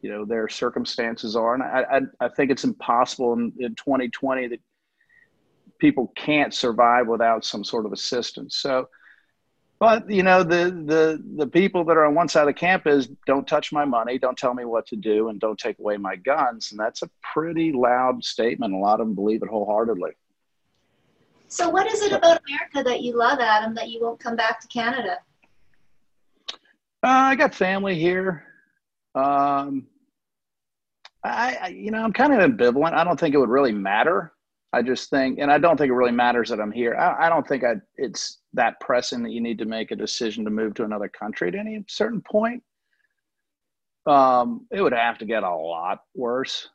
[0.01, 1.53] you know their circumstances are.
[1.53, 4.59] And I I, I think it's impossible in, in 2020 that
[5.79, 8.57] people can't survive without some sort of assistance.
[8.57, 8.89] So
[9.79, 12.85] but you know the the the people that are on one side of the camp
[12.85, 15.97] is don't touch my money, don't tell me what to do, and don't take away
[15.97, 18.73] my guns, and that's a pretty loud statement.
[18.73, 20.11] A lot of them believe it wholeheartedly.
[21.47, 24.59] So, what is it about America that you love, Adam, that you won't come back
[24.61, 25.17] to Canada?
[27.01, 28.43] Uh, I got family here.
[29.15, 29.87] Um,
[31.23, 32.93] I, I, you know, I'm kind of ambivalent.
[32.93, 34.33] I don't think it would really matter.
[34.71, 36.95] I just think, and I don't think it really matters that I'm here.
[36.95, 40.45] I, I don't think I, it's that pressing that you need to make a decision
[40.45, 42.61] to move to another country at any certain point.
[44.05, 46.69] Um, it would have to get a lot worse,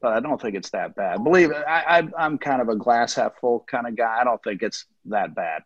[0.00, 1.22] but I don't think it's that bad.
[1.22, 4.18] Believe it, I, I, I'm kind of a glass half full kind of guy.
[4.20, 5.62] I don't think it's that bad.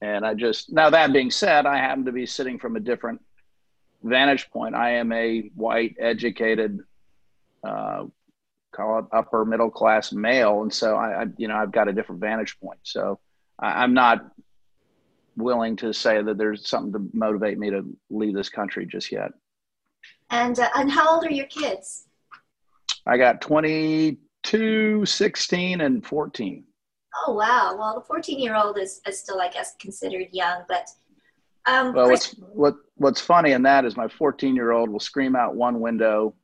[0.00, 3.20] And I just, now that being said, I happen to be sitting from a different
[4.02, 4.74] vantage point.
[4.74, 6.80] I am a white, educated,
[7.64, 8.04] uh,
[8.74, 11.92] call it upper middle class male, and so I, I, you know, I've got a
[11.92, 12.80] different vantage point.
[12.82, 13.18] So
[13.58, 14.30] I, I'm not
[15.36, 19.30] willing to say that there's something to motivate me to leave this country just yet.
[20.30, 22.06] And uh, and how old are your kids?
[23.06, 26.64] I got 22, 16, and 14.
[27.26, 27.76] Oh wow!
[27.78, 30.88] Well, the 14 year old is, is still, I guess, considered young, but.
[31.66, 35.36] Um, well, what's what what's funny in that is my 14 year old will scream
[35.36, 36.34] out one window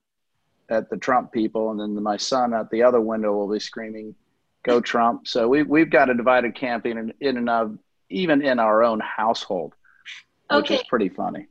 [0.75, 4.15] at the Trump people, and then my son at the other window will be screaming,
[4.65, 7.79] "Go Trump!" So we we've got a divided camp in in and of
[8.11, 9.75] even in our own household,
[10.51, 10.77] which okay.
[10.77, 11.47] is pretty funny.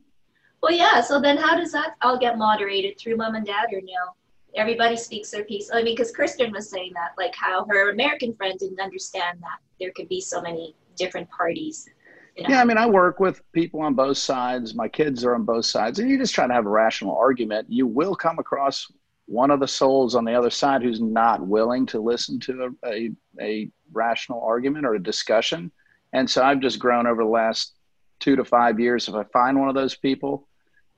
[0.62, 1.00] Well, yeah.
[1.00, 4.14] So then, how does that all get moderated through mom and dad, or no?
[4.56, 5.70] Everybody speaks their piece.
[5.72, 9.58] I mean, because Kristen was saying that, like how her American friend didn't understand that
[9.80, 11.88] there could be so many different parties.
[12.36, 12.48] You know?
[12.50, 14.74] Yeah, I mean, I work with people on both sides.
[14.74, 17.66] My kids are on both sides, and you just try to have a rational argument.
[17.68, 18.90] You will come across
[19.26, 22.88] one of the souls on the other side who's not willing to listen to a,
[22.90, 23.10] a,
[23.40, 25.70] a rational argument or a discussion
[26.14, 27.74] and so I've just grown over the last
[28.20, 29.08] two to five years.
[29.08, 30.48] If I find one of those people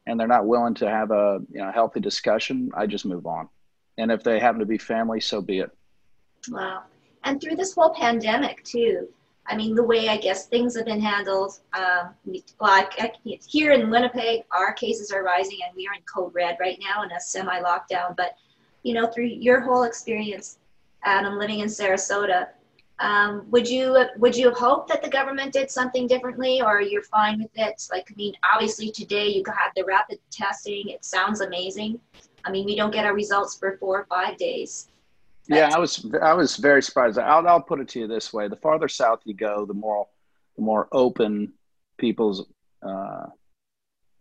[0.07, 3.49] and they're not willing to have a you know healthy discussion, I just move on.
[3.99, 5.71] And if they happen to be family, so be it.
[6.51, 6.83] Wow.
[7.25, 9.09] And through this whole pandemic too,
[9.49, 11.61] I mean, the way I guess things have been handled.
[11.73, 12.15] Um,
[12.61, 13.13] well, I,
[13.47, 17.03] here in Winnipeg, our cases are rising, and we are in code red right now
[17.03, 18.17] in a semi-lockdown.
[18.17, 18.37] But
[18.83, 20.59] you know, through your whole experience,
[21.05, 22.49] Adam, living in Sarasota,
[22.99, 27.39] um, would you would you hoped that the government did something differently, or you're fine
[27.39, 27.83] with it?
[27.91, 30.89] Like, I mean, obviously today you had the rapid testing.
[30.89, 32.01] It sounds amazing.
[32.45, 34.89] I mean, we don't get our results for four or five days.
[35.49, 37.19] Yeah, I was I was very surprised.
[37.19, 40.07] I'll I'll put it to you this way: the farther south you go, the more
[40.57, 41.53] the more open
[41.99, 42.47] people's
[42.83, 43.27] uh,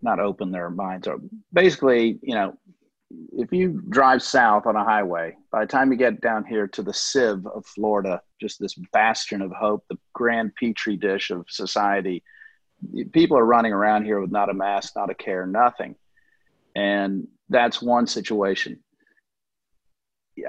[0.01, 1.17] not open their minds are.
[1.51, 2.57] Basically, you know,
[3.34, 6.84] if you drive south on a highway, by the time you get down here to
[6.84, 12.23] the Civ of Florida, just this bastion of hope, the grand petri dish of society,
[13.13, 15.95] people are running around here with not a mask, not a care, nothing,
[16.76, 18.80] and that's one situation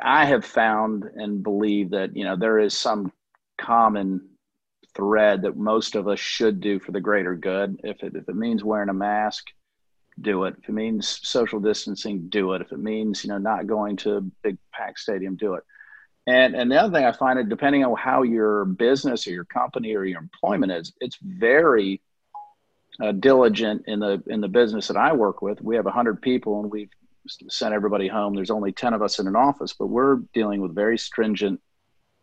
[0.02, 3.12] I have found and believe that you know there is some
[3.58, 4.28] common
[4.94, 7.80] thread that most of us should do for the greater good.
[7.84, 9.44] If it, if it means wearing a mask,
[10.20, 10.56] do it.
[10.62, 12.62] If it means social distancing, do it.
[12.62, 15.64] If it means you know not going to a big packed stadium, do it.
[16.26, 19.44] And and the other thing I find it depending on how your business or your
[19.44, 22.00] company or your employment is, it's very
[23.00, 25.60] uh, diligent in the in the business that I work with.
[25.62, 26.90] We have hundred people, and we've
[27.28, 28.34] sent everybody home.
[28.34, 31.60] There's only 10 of us in an office, but we're dealing with very stringent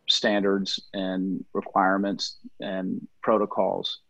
[0.08, 4.00] standards and requirements and protocols.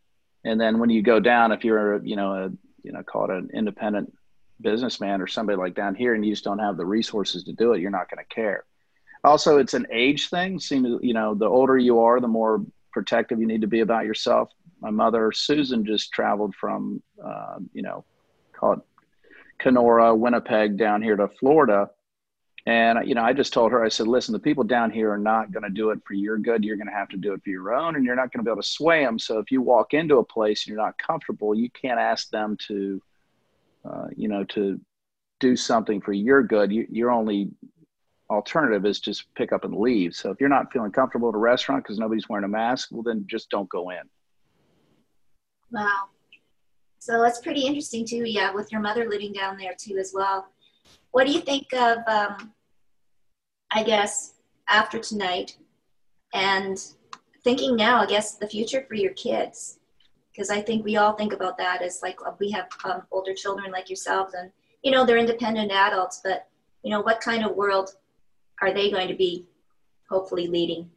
[0.45, 2.51] And then when you go down, if you're, you know, a,
[2.82, 4.12] you know, call it an independent
[4.61, 7.72] businessman or somebody like down here and you just don't have the resources to do
[7.72, 8.64] it, you're not going to care.
[9.22, 10.61] Also, it's an age thing.
[10.61, 14.05] Seem you know, the older you are, the more protective you need to be about
[14.05, 14.51] yourself.
[14.80, 18.05] My mother, Susan, just traveled from, uh, you know,
[18.53, 18.80] call it
[19.64, 21.88] Kenora, Winnipeg down here to Florida.
[22.66, 25.18] And, you know, I just told her, I said, listen, the people down here are
[25.18, 26.62] not going to do it for your good.
[26.62, 28.48] You're going to have to do it for your own, and you're not going to
[28.48, 29.18] be able to sway them.
[29.18, 32.58] So if you walk into a place and you're not comfortable, you can't ask them
[32.68, 33.02] to,
[33.88, 34.78] uh, you know, to
[35.40, 36.70] do something for your good.
[36.70, 37.48] You, your only
[38.28, 40.14] alternative is just pick up and leave.
[40.14, 43.02] So if you're not feeling comfortable at a restaurant because nobody's wearing a mask, well,
[43.02, 44.02] then just don't go in.
[45.70, 46.08] Wow.
[47.05, 48.24] So that's pretty interesting too.
[48.24, 50.48] Yeah, with your mother living down there too as well.
[51.11, 51.98] What do you think of?
[52.07, 52.55] Um,
[53.70, 54.36] I guess
[54.70, 55.59] after tonight,
[56.32, 56.82] and
[57.42, 59.80] thinking now, I guess the future for your kids,
[60.32, 63.70] because I think we all think about that as like we have um, older children
[63.70, 64.50] like yourselves, and
[64.82, 66.48] you know they're independent adults, but
[66.82, 67.90] you know what kind of world
[68.62, 69.44] are they going to be
[70.09, 70.90] hopefully leading?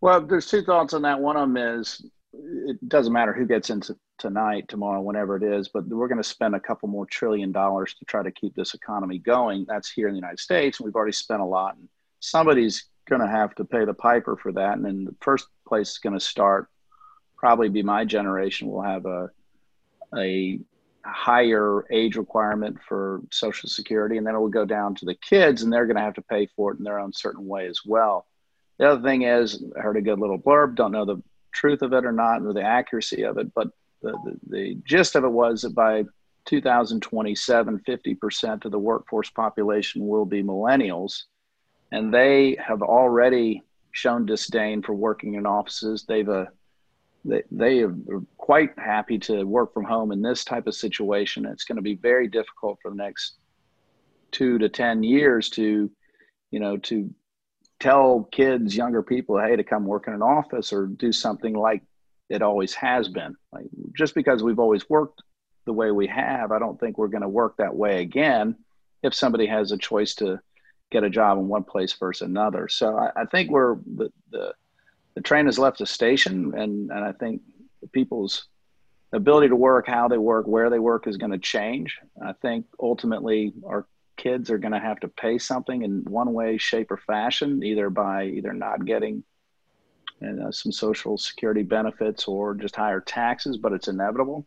[0.00, 1.20] Well, there's two thoughts on that.
[1.20, 5.68] One of them is it doesn't matter who gets into tonight, tomorrow, whenever it is,
[5.68, 8.74] but we're going to spend a couple more trillion dollars to try to keep this
[8.74, 9.64] economy going.
[9.68, 11.76] That's here in the United States, and we've already spent a lot.
[11.76, 11.88] And
[12.20, 14.76] somebody's going to have to pay the piper for that.
[14.76, 16.68] And then the first place is going to start,
[17.36, 19.30] probably be my generation, will have a
[20.16, 20.58] a
[21.04, 25.62] higher age requirement for Social Security, and then it will go down to the kids,
[25.62, 27.80] and they're going to have to pay for it in their own certain way as
[27.84, 28.26] well.
[28.78, 30.76] The other thing is, I heard a good little blurb.
[30.76, 33.68] Don't know the truth of it or not, or the accuracy of it, but
[34.02, 36.04] the, the, the gist of it was that by
[36.46, 41.24] 2027, 50% of the workforce population will be millennials.
[41.92, 46.04] And they have already shown disdain for working in offices.
[46.06, 46.46] They've uh,
[47.24, 47.94] they, they are
[48.36, 51.46] quite happy to work from home in this type of situation.
[51.46, 53.36] It's going to be very difficult for the next
[54.30, 55.90] two to 10 years to,
[56.50, 57.12] you know, to
[57.80, 61.82] tell kids, younger people, hey, to come work in an office or do something like
[62.28, 63.36] it always has been.
[63.52, 63.66] Like
[63.96, 65.22] just because we've always worked
[65.64, 68.56] the way we have, I don't think we're going to work that way again
[69.02, 70.40] if somebody has a choice to
[70.90, 72.68] get a job in one place versus another.
[72.68, 74.54] So I, I think we're the, the
[75.14, 77.42] the train has left the station, and and I think
[77.92, 78.46] people's
[79.12, 81.98] ability to work, how they work, where they work is going to change.
[82.24, 86.58] I think ultimately our kids are going to have to pay something in one way,
[86.58, 89.24] shape, or fashion, either by either not getting
[90.20, 94.46] and uh, some social security benefits or just higher taxes, but it's inevitable.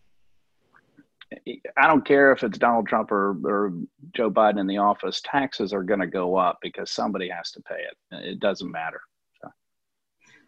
[1.77, 3.73] I don't care if it's Donald Trump or, or
[4.13, 7.61] Joe Biden in the office, taxes are going to go up because somebody has to
[7.61, 8.23] pay it.
[8.31, 8.99] It doesn't matter.
[9.41, 9.49] So,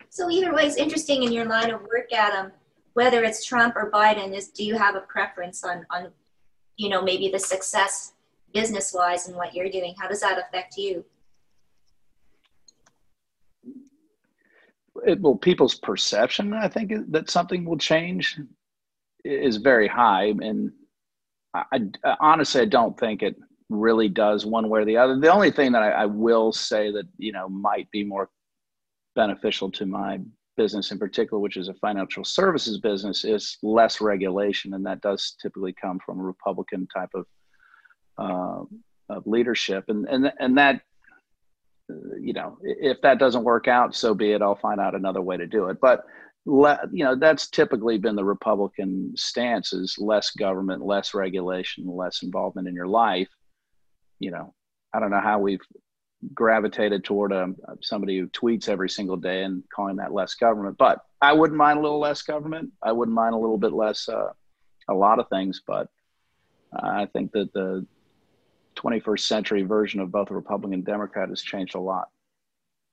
[0.09, 2.51] so either way, it's interesting in your line of work, Adam,
[2.93, 6.11] whether it's Trump or Biden, is do you have a preference on, on
[6.75, 8.13] you know, maybe the success
[8.53, 9.95] business wise and what you're doing?
[9.97, 11.05] How does that affect you?
[15.05, 18.39] It, well, people's perception, I think, that something will change
[19.25, 20.25] is very high.
[20.25, 20.71] And
[21.53, 21.63] I,
[22.03, 23.35] I, honestly, I don't think it
[23.69, 25.19] really does one way or the other.
[25.19, 28.29] The only thing that I, I will say that, you know, might be more
[29.15, 30.19] beneficial to my
[30.57, 35.35] business in particular, which is a financial services business, is less regulation, and that does
[35.41, 37.25] typically come from a Republican type of,
[38.17, 40.81] uh, of leadership, and and and that
[42.19, 44.41] you know if that doesn't work out, so be it.
[44.41, 46.03] I'll find out another way to do it, but.
[46.45, 52.67] You know that's typically been the Republican stance: is less government, less regulation, less involvement
[52.67, 53.29] in your life.
[54.19, 54.53] You know,
[54.93, 55.61] I don't know how we've
[56.33, 60.77] gravitated toward a, um, somebody who tweets every single day and calling that less government.
[60.77, 62.71] But I wouldn't mind a little less government.
[62.81, 64.31] I wouldn't mind a little bit less, uh,
[64.89, 65.61] a lot of things.
[65.65, 65.87] But
[66.73, 67.85] I think that the
[68.75, 72.09] 21st century version of both a Republican and Democrat has changed a lot.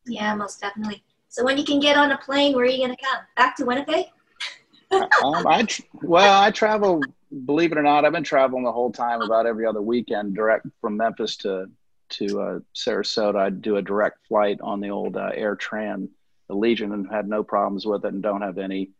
[0.06, 1.02] Yeah, most definitely.
[1.28, 3.22] So when you can get on a plane, where are you going to come?
[3.36, 4.06] Back to Winnipeg?
[4.90, 5.66] um, I
[6.02, 7.00] well, I travel.
[7.44, 10.66] Believe it or not, I've been traveling the whole time, about every other weekend, direct
[10.80, 11.70] from Memphis to
[12.10, 16.08] to uh, Sarasota, I'd do a direct flight on the old uh, AirTran
[16.50, 18.90] Allegiant and had no problems with it and don't have any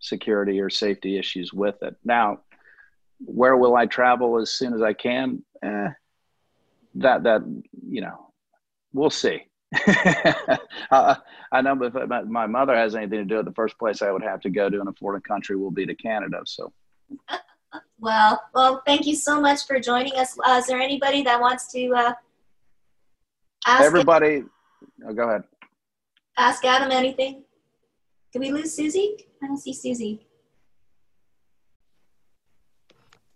[0.00, 1.96] security or safety issues with it.
[2.04, 2.40] Now,
[3.20, 5.42] where will I travel as soon as I can?
[5.62, 5.88] Eh,
[6.96, 7.42] that that
[7.88, 8.32] you know,
[8.92, 9.42] we'll see.
[10.90, 11.14] uh,
[11.52, 11.94] I know if
[12.28, 14.70] my mother has anything to do with the first place I would have to go
[14.70, 16.40] to in a foreign country will be to Canada.
[16.46, 16.72] So.
[17.98, 20.36] Well, well, thank you so much for joining us.
[20.46, 22.12] Uh, is there anybody that wants to uh,
[23.66, 24.44] Ask Everybody,
[25.04, 25.42] oh, go ahead.
[26.38, 27.42] Ask Adam anything.
[28.32, 29.26] Did we lose Susie?
[29.42, 30.24] I don't see Susie.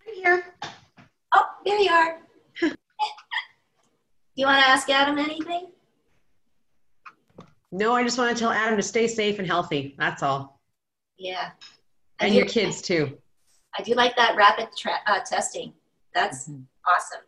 [0.07, 0.55] I'm here.
[1.35, 2.19] Oh, there you are.
[4.41, 5.67] Do you want to ask Adam anything?
[7.71, 9.95] No, I just want to tell Adam to stay safe and healthy.
[9.99, 10.59] That's all.
[11.19, 11.51] Yeah.
[12.21, 13.19] And your kids too.
[13.79, 14.69] I do like that rapid
[15.07, 15.75] uh, testing.
[16.15, 16.63] That's mm-hmm.
[16.89, 17.21] awesome.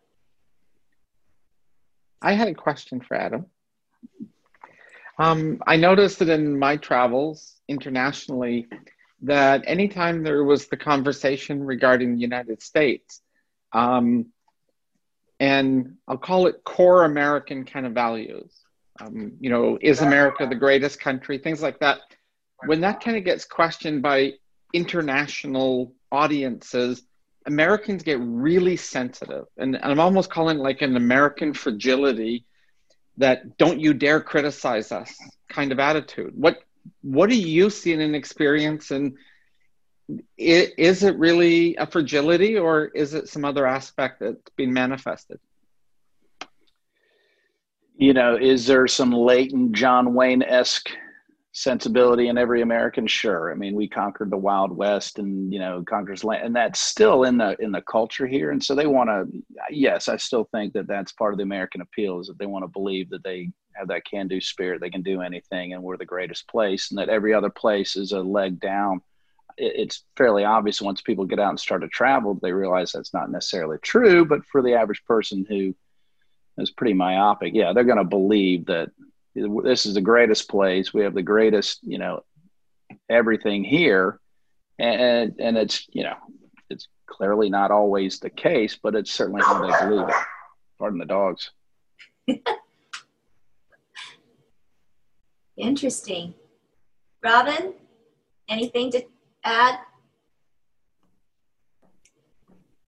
[2.22, 3.44] I had a question for Adam.
[5.18, 8.68] Um, I noticed that in my travels internationally,
[9.20, 13.20] that anytime there was the conversation regarding the United States,
[13.74, 14.31] um,
[15.42, 18.52] and I'll call it core American kind of values,
[19.00, 21.36] um, you know, is America the greatest country?
[21.36, 21.98] Things like that.
[22.66, 24.34] When that kind of gets questioned by
[24.72, 27.02] international audiences,
[27.44, 32.44] Americans get really sensitive, and, and I'm almost calling it like an American fragility
[33.16, 35.12] that don't you dare criticize us
[35.48, 36.34] kind of attitude.
[36.36, 36.58] What
[37.02, 39.16] what do you see in an experience, and
[40.36, 45.38] is it really a fragility, or is it some other aspect that's being manifested?
[47.94, 50.90] You know, is there some latent John Wayne esque
[51.52, 53.06] sensibility in every American?
[53.06, 53.52] Sure.
[53.52, 57.24] I mean, we conquered the Wild West and, you know, conquers land, and that's still
[57.24, 58.50] in the, in the culture here.
[58.50, 59.26] And so they want to,
[59.70, 62.64] yes, I still think that that's part of the American appeal is that they want
[62.64, 64.80] to believe that they have that can do spirit.
[64.80, 68.12] They can do anything and we're the greatest place and that every other place is
[68.12, 69.00] a leg down.
[69.64, 73.30] It's fairly obvious once people get out and start to travel, they realize that's not
[73.30, 74.24] necessarily true.
[74.24, 75.74] But for the average person who
[76.58, 78.90] is pretty myopic, yeah, they're going to believe that
[79.34, 80.92] this is the greatest place.
[80.92, 82.24] We have the greatest, you know,
[83.08, 84.18] everything here,
[84.78, 86.16] and and it's you know,
[86.68, 90.14] it's clearly not always the case, but it's certainly how they believe it.
[90.78, 91.50] Pardon the dogs.
[95.56, 96.34] Interesting,
[97.22, 97.74] Robyn.
[98.48, 99.04] Anything to
[99.44, 99.78] add?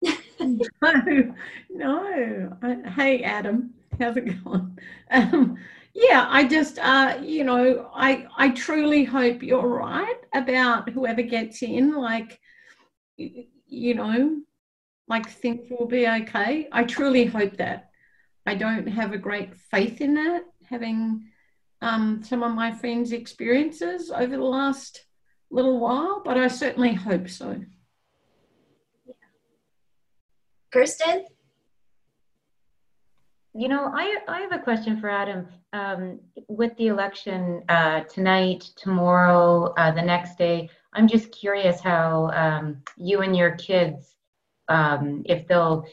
[0.40, 1.34] no,
[1.70, 2.58] no.
[2.62, 4.78] I, hey, Adam, how's it going?
[5.12, 5.58] Um,
[5.94, 11.62] yeah, I just, uh, you know, I I truly hope you're right about whoever gets
[11.62, 11.94] in.
[11.94, 12.40] Like,
[13.18, 14.38] you know,
[15.10, 16.70] like things will be okay.
[16.72, 17.90] I truly hope that.
[18.46, 21.26] I don't have a great faith in that, having
[21.82, 25.06] um, some of my friends' experiences over the last
[25.52, 27.62] little while, but I certainly hope so.
[30.72, 31.26] Kirsten?
[33.54, 35.48] You know, I, I have a question for Adam.
[35.74, 42.32] Um, with the election uh, tonight, tomorrow, uh, the next day, I'm just curious how
[42.34, 44.16] um, you and your kids,
[44.70, 45.86] um, if they'll,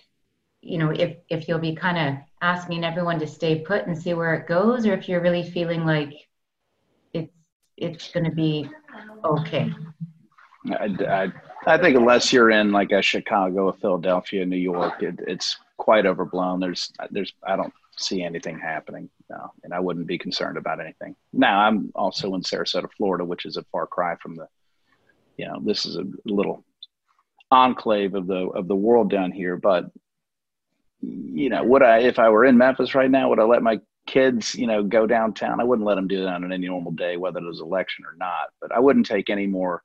[0.60, 4.14] you know, if, if you'll be kind of asking everyone to stay put and see
[4.14, 6.12] where it goes, or if you're really feeling like
[7.12, 7.32] it's
[7.76, 8.68] it's going to be
[9.24, 9.72] okay.
[10.72, 11.32] I, I,
[11.66, 16.06] I think unless you're in like a Chicago, a Philadelphia, New York, it, it's quite
[16.06, 16.60] overblown.
[16.60, 19.08] There's there's I don't see anything happening.
[19.30, 21.14] No, and I wouldn't be concerned about anything.
[21.32, 24.48] Now I'm also in Sarasota, Florida, which is a far cry from the,
[25.36, 26.64] you know, this is a little
[27.50, 29.56] enclave of the of the world down here.
[29.56, 29.90] But
[31.00, 33.80] you know, would I if I were in Memphis right now, would I let my
[34.08, 35.60] kids, you know, go downtown.
[35.60, 38.16] I wouldn't let them do that on any normal day, whether it was election or
[38.16, 38.48] not.
[38.60, 39.84] But I wouldn't take any more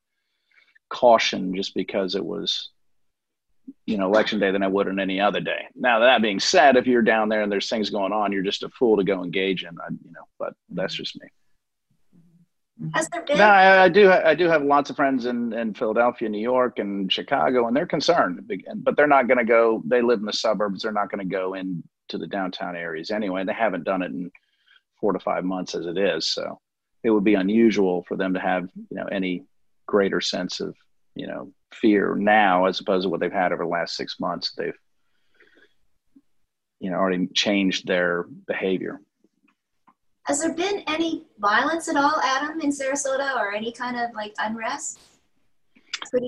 [0.89, 2.69] caution just because it was,
[3.85, 5.65] you know, election day than I would on any other day.
[5.75, 8.63] Now that being said, if you're down there and there's things going on, you're just
[8.63, 9.77] a fool to go engage in.
[9.79, 11.27] I, you know, but that's just me.
[12.93, 13.37] Has there been?
[13.37, 14.11] No, I, I do.
[14.11, 17.85] I do have lots of friends in, in Philadelphia, New York, and Chicago, and they're
[17.85, 18.51] concerned.
[18.77, 19.83] But they're not going to go.
[19.85, 20.81] They live in the suburbs.
[20.81, 21.53] They're not going to go
[22.09, 23.43] into the downtown areas anyway.
[23.43, 24.31] They haven't done it in
[24.99, 26.27] four to five months as it is.
[26.27, 26.59] So
[27.03, 29.43] it would be unusual for them to have you know any
[29.85, 30.75] greater sense of
[31.15, 34.53] you know fear now as opposed to what they've had over the last six months.
[34.57, 34.77] They've
[36.79, 39.01] you know already changed their behavior.
[40.23, 44.33] Has there been any violence at all, Adam, in Sarasota, or any kind of like
[44.39, 44.99] unrest?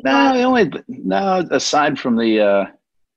[0.04, 2.66] No, the only no aside from the uh,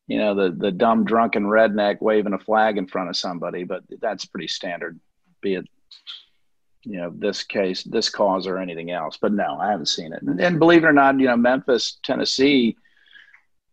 [0.08, 3.84] you know the the dumb drunken redneck waving a flag in front of somebody, but
[4.00, 4.98] that's pretty standard,
[5.40, 5.68] be it
[6.82, 9.18] you know this case, this cause, or anything else.
[9.20, 10.22] But no, I haven't seen it.
[10.22, 12.76] And, and believe it or not, you know Memphis, Tennessee,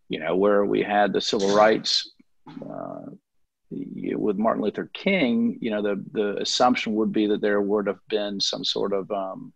[0.10, 2.12] you know where we had the civil rights.
[2.48, 3.12] Uh,
[3.72, 8.00] with Martin Luther King, you know, the the assumption would be that there would have
[8.10, 9.54] been some sort of um,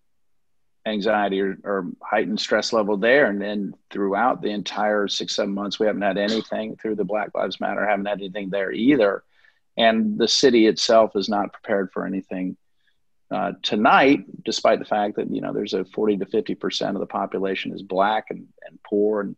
[0.90, 5.80] anxiety or, or heightened stress level there, and then throughout the entire six seven months,
[5.80, 9.24] we haven't had anything through the Black Lives Matter, haven't had anything there either,
[9.78, 12.58] and the city itself is not prepared for anything.
[13.32, 17.00] Uh, tonight, despite the fact that you know there's a 40 to 50 percent of
[17.00, 19.36] the population is black and, and poor and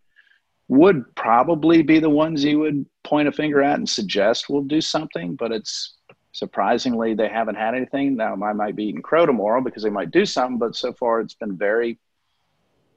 [0.71, 4.79] would probably be the ones you would point a finger at and suggest will do
[4.79, 5.97] something, but it's
[6.31, 8.15] surprisingly they haven't had anything.
[8.15, 11.19] Now I might be eating crow tomorrow because they might do something, but so far
[11.19, 11.99] it's been very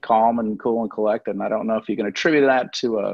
[0.03, 1.33] calm and cool and collected.
[1.33, 3.11] And I don't know if you can attribute that to a,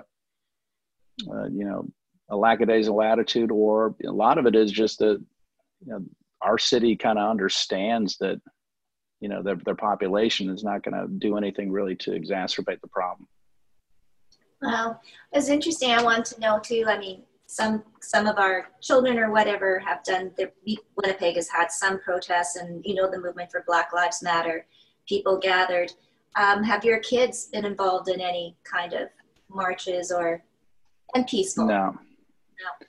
[1.30, 1.88] uh, you know,
[2.28, 5.20] a lackadaisical attitude, or a lot of it is just that
[5.84, 6.04] you know,
[6.40, 8.40] our city kind of understands that
[9.20, 12.88] you know their, their population is not going to do anything really to exacerbate the
[12.88, 13.26] problem.
[14.62, 15.00] Well,
[15.32, 15.90] it's interesting.
[15.90, 16.84] I want to know too.
[16.86, 20.30] I mean, some some of our children or whatever have done.
[20.36, 20.52] The
[20.96, 24.66] Winnipeg has had some protests, and you know the movement for Black Lives Matter.
[25.08, 25.92] People gathered.
[26.36, 29.08] Um, have your kids been involved in any kind of
[29.48, 30.44] marches or
[31.16, 31.66] and peaceful?
[31.66, 31.98] No.
[32.62, 32.86] No,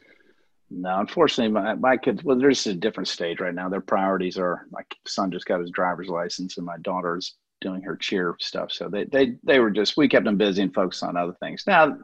[0.69, 3.67] No, unfortunately, my, my kids, well, they're just at a different stage right now.
[3.67, 7.95] Their priorities are my son just got his driver's license and my daughter's doing her
[7.95, 8.71] cheer stuff.
[8.71, 11.63] So they, they, they were just, we kept them busy and focused on other things.
[11.65, 11.97] Now,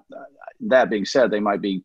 [0.62, 1.84] that being said, they might be,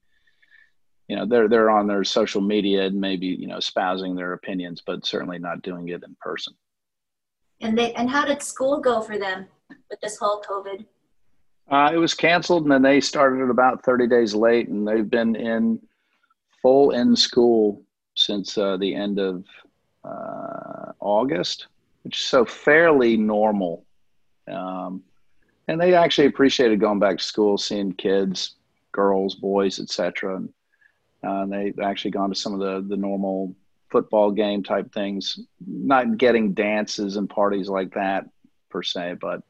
[1.08, 4.82] you know, they're, they're on their social media and maybe, you know, espousing their opinions,
[4.84, 6.54] but certainly not doing it in person.
[7.60, 9.46] And they and how did school go for them
[9.88, 10.84] with this whole COVID?
[11.70, 15.36] Uh, it was canceled, and then they started about 30 days late, and they've been
[15.36, 15.80] in
[16.60, 17.82] full in school
[18.14, 19.44] since uh, the end of
[20.04, 21.68] uh, August,
[22.02, 23.84] which is so fairly normal.
[24.50, 25.02] Um,
[25.68, 28.56] and they actually appreciated going back to school, seeing kids,
[28.90, 30.36] girls, boys, etc.
[30.36, 30.52] And
[31.22, 33.54] uh, they actually gone to some of the the normal
[33.90, 38.24] football game type things, not getting dances and parties like that
[38.70, 39.42] per se, but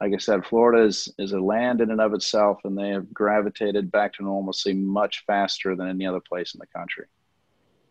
[0.00, 3.12] like I said, Florida is, is a land in and of itself, and they have
[3.12, 7.04] gravitated back to normalcy much faster than any other place in the country.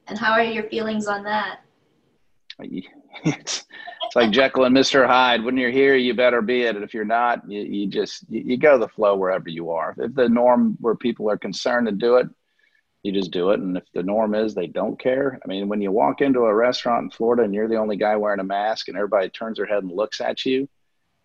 [0.08, 1.60] And how are your feelings on that?
[3.26, 3.66] It's,
[4.06, 5.06] it's like Jekyll and Mr.
[5.06, 5.44] Hyde.
[5.44, 6.76] When you're here, you better be it.
[6.76, 9.96] And if you're not, you, you just you, you go the flow wherever you are.
[9.98, 12.28] If the norm where people are concerned to do it,
[13.04, 13.60] you just do it.
[13.60, 16.54] And if the norm is they don't care, I mean, when you walk into a
[16.54, 19.66] restaurant in Florida and you're the only guy wearing a mask, and everybody turns their
[19.66, 20.68] head and looks at you,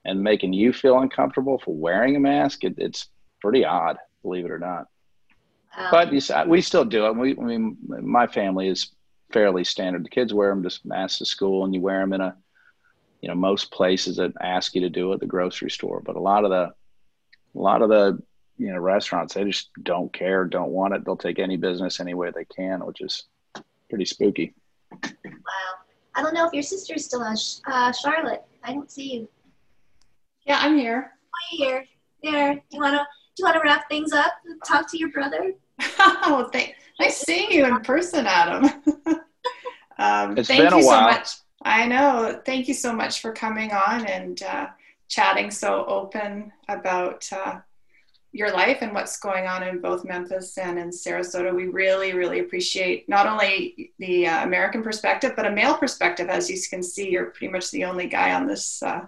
[0.05, 3.09] and making you feel uncomfortable for wearing a mask, it, it's
[3.41, 4.87] pretty odd, believe it or not.
[5.77, 7.16] Um, But you, s- we still do it.
[7.16, 8.93] We, I mean, my family is
[9.33, 10.05] fairly standard.
[10.05, 12.37] The kids wear them just masks to school, and you wear them in a,
[13.20, 16.01] you know, most places that ask you to do it, the grocery store.
[16.05, 16.75] But a lot of the, a
[17.61, 18.22] lot of the,
[18.59, 21.05] you know, restaurants they just don't care, don't want it.
[21.05, 23.24] They'll take any business any way they can, which is
[23.88, 24.55] pretty spooky.
[24.92, 25.00] wow.
[26.14, 27.36] I don't know if your sister's still on.
[27.66, 29.28] Uh, Charlotte, I don't see you.
[30.46, 31.12] Yeah, I'm here.
[31.12, 31.84] Oh, you're here.
[32.22, 32.55] There.
[32.55, 34.32] Do you wanna do you wanna wrap things up?
[34.66, 35.52] Talk to your brother.
[35.98, 38.64] oh, thank, nice seeing you in person, Adam.
[39.98, 41.11] um, It's thank been a you so while.
[41.11, 41.28] much.
[41.62, 42.40] I know.
[42.44, 44.68] Thank you so much for coming on and uh,
[45.09, 47.59] chatting so open about uh,
[48.35, 51.55] your life and what's going on in both Memphis and in Sarasota.
[51.55, 56.28] We really, really appreciate not only the uh, American perspective, but a male perspective.
[56.28, 59.07] As you can see, you're pretty much the only guy on this uh,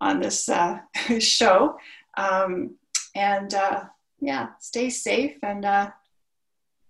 [0.00, 0.80] on this uh,
[1.20, 1.76] show.
[2.16, 2.74] Um,
[3.14, 3.84] and uh,
[4.20, 5.36] yeah, stay safe.
[5.42, 5.90] And uh,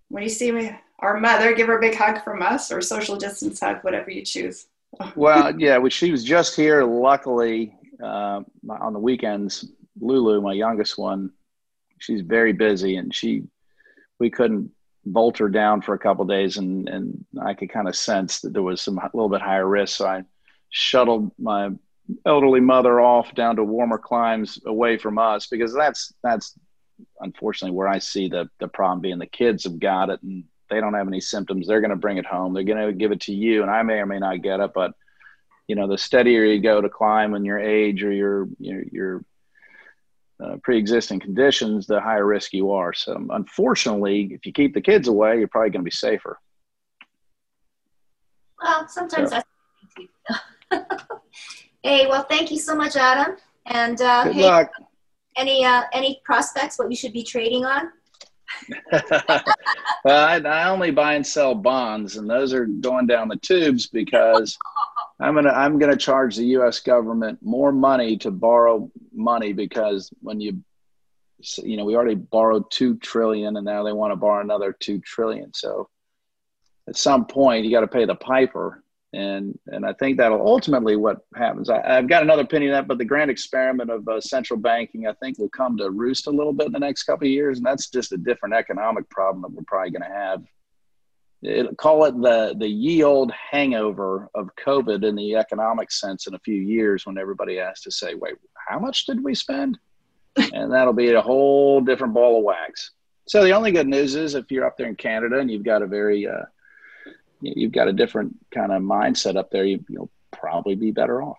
[0.08, 1.54] when you see me, our mother.
[1.54, 4.66] Give her a big hug from us, or social distance hug, whatever you choose.
[5.16, 6.84] well, yeah, well, she was just here.
[6.84, 9.66] Luckily, uh, on the weekends,
[10.00, 11.30] Lulu, my youngest one,
[11.98, 13.44] she's very busy, and she
[14.18, 14.70] we couldn't
[15.06, 18.52] bolt her down for a couple days, and and I could kind of sense that
[18.52, 20.24] there was some a little bit higher risk, so I
[20.70, 21.70] shuttled my
[22.26, 26.58] elderly mother off down to warmer climes away from us because that's that's
[27.20, 29.18] unfortunately where I see the the problem being.
[29.18, 31.66] The kids have got it and they don't have any symptoms.
[31.66, 32.52] They're going to bring it home.
[32.52, 34.72] They're going to give it to you and I may or may not get it
[34.74, 34.92] but
[35.66, 39.24] you know the steadier you go to climb when your age or your your, your
[40.42, 45.08] uh, pre-existing conditions the higher risk you are so unfortunately if you keep the kids
[45.08, 46.38] away you're probably going to be safer
[48.62, 49.42] well sometimes so.
[50.70, 50.94] that's
[51.84, 53.36] Hey, well, thank you so much, Adam.
[53.66, 54.70] And uh, Good hey, luck.
[55.36, 57.90] any uh, any prospects what we should be trading on?
[58.90, 59.44] well,
[60.06, 64.56] I, I, only buy and sell bonds, and those are going down the tubes because
[65.20, 66.80] I'm gonna I'm gonna charge the U.S.
[66.80, 70.62] government more money to borrow money because when you
[71.62, 75.00] you know we already borrowed two trillion, and now they want to borrow another two
[75.00, 75.52] trillion.
[75.54, 75.88] So
[76.88, 78.84] at some point, you got to pay the piper
[79.14, 81.70] and and I think that'll ultimately what happens.
[81.70, 85.06] I, have got another opinion of that, but the grand experiment of uh, central banking,
[85.06, 87.58] I think, will come to roost a little bit in the next couple of years,
[87.58, 90.42] and that's just a different economic problem that we're probably going to have.
[91.46, 96.34] It, call it the the ye old hangover of COVID in the economic sense in
[96.34, 98.34] a few years when everybody has to say, wait,
[98.68, 99.78] how much did we spend?
[100.36, 102.92] and that'll be a whole different ball of wax.
[103.28, 105.82] So the only good news is if you're up there in Canada and you've got
[105.82, 106.44] a very uh,
[107.40, 111.38] you've got a different kind of mindset up there, you, will probably be better off.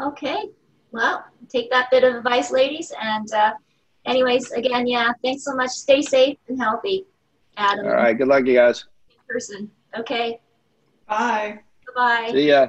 [0.00, 0.50] Okay.
[0.92, 2.92] Well, take that bit of advice, ladies.
[3.00, 3.52] And, uh,
[4.06, 5.70] anyways, again, yeah, thanks so much.
[5.70, 7.06] Stay safe and healthy,
[7.60, 7.86] Adam.
[7.86, 8.16] All right.
[8.16, 8.86] Good luck, you guys.
[9.28, 9.70] person.
[9.96, 10.40] Okay.
[11.08, 11.60] Bye.
[11.94, 12.30] Bye.
[12.32, 12.68] See ya.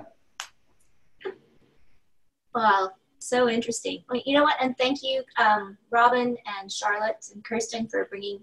[2.53, 2.91] Wow.
[3.19, 4.03] So interesting.
[4.09, 4.55] Well, you know what?
[4.59, 8.41] And thank you, um, Robyn and Charlotte and Kirsten for bringing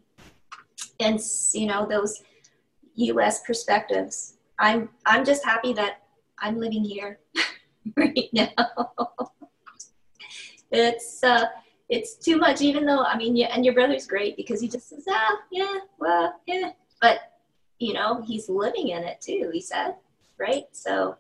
[1.01, 1.19] in,
[1.53, 2.23] you know, those
[2.95, 3.43] U.S.
[3.43, 4.39] perspectives.
[4.59, 6.03] I'm I'm just happy that
[6.39, 7.21] I'm living here
[7.97, 8.49] right now.
[10.71, 11.47] it's uh,
[11.89, 14.89] it's too much, even though I mean, yeah, and your brother's great because he just
[14.89, 16.71] says, ah, yeah, well, yeah,
[17.01, 17.19] but
[17.79, 19.51] you know, he's living in it too.
[19.53, 19.95] He said,
[20.39, 20.65] right?
[20.73, 21.17] So,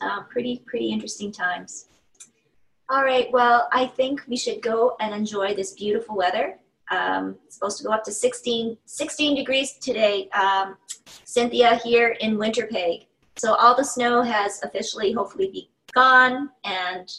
[0.00, 1.86] uh, pretty pretty interesting times.
[2.88, 6.58] All right, well, I think we should go and enjoy this beautiful weather.
[6.90, 10.76] Um, it's supposed to go up to 16, 16 degrees today, um,
[11.24, 13.06] Cynthia, here in Winterpeg.
[13.36, 17.12] So all the snow has officially hopefully be gone and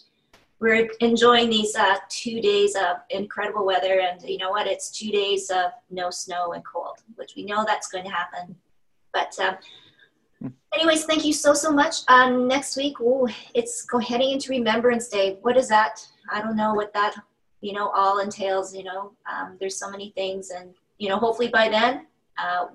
[0.59, 5.11] we're enjoying these uh, two days of incredible weather and you know what it's two
[5.11, 8.55] days of no snow and cold which we know that's going to happen
[9.13, 14.31] but um, anyways thank you so so much um, next week ooh, it's go heading
[14.31, 15.99] into remembrance day what is that
[16.31, 17.15] i don't know what that
[17.61, 20.51] you know, all entails, you know, um, there's so many things.
[20.51, 22.67] And, you know, hopefully by then, uh,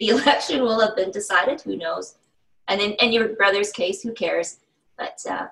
[0.00, 1.60] the election will have been decided.
[1.62, 2.16] Who knows?
[2.68, 4.58] And in, in your brother's case, who cares?
[4.98, 5.46] But uh,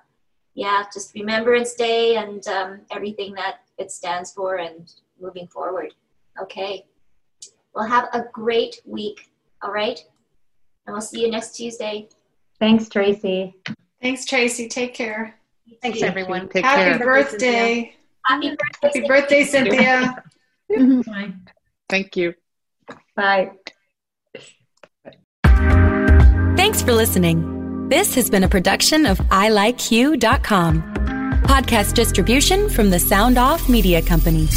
[0.55, 5.95] yeah, just Remembrance Day and um, everything that it stands for and moving forward.
[6.41, 6.85] Okay.
[7.75, 9.31] Well, have a great week.
[9.63, 10.01] All right.
[10.87, 12.09] And we'll see you next Tuesday.
[12.61, 13.55] Thanks, Tracy.
[14.01, 14.69] Thanks, Tracy.
[14.69, 15.35] Take care.
[15.83, 16.49] Thanks, everyone.
[16.49, 16.99] Take Happy care.
[16.99, 17.95] birthday.
[18.27, 20.23] Happy birthday, Happy birthday Cynthia.
[20.69, 21.33] Bye.
[21.89, 22.35] Thank you.
[23.17, 23.53] Bye.
[26.57, 27.64] Thanks for listening.
[27.95, 30.83] This has been a production of ilikeyou.com.
[31.45, 34.49] Podcast distribution from the Sound Off Media Company.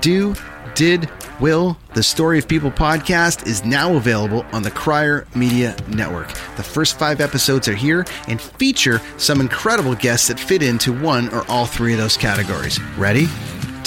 [0.00, 0.34] Do,
[0.74, 1.08] did,
[1.38, 6.32] Will, the Story of People podcast is now available on the Crier Media Network.
[6.56, 11.32] The first five episodes are here and feature some incredible guests that fit into one
[11.32, 12.82] or all three of those categories.
[12.96, 13.28] Ready?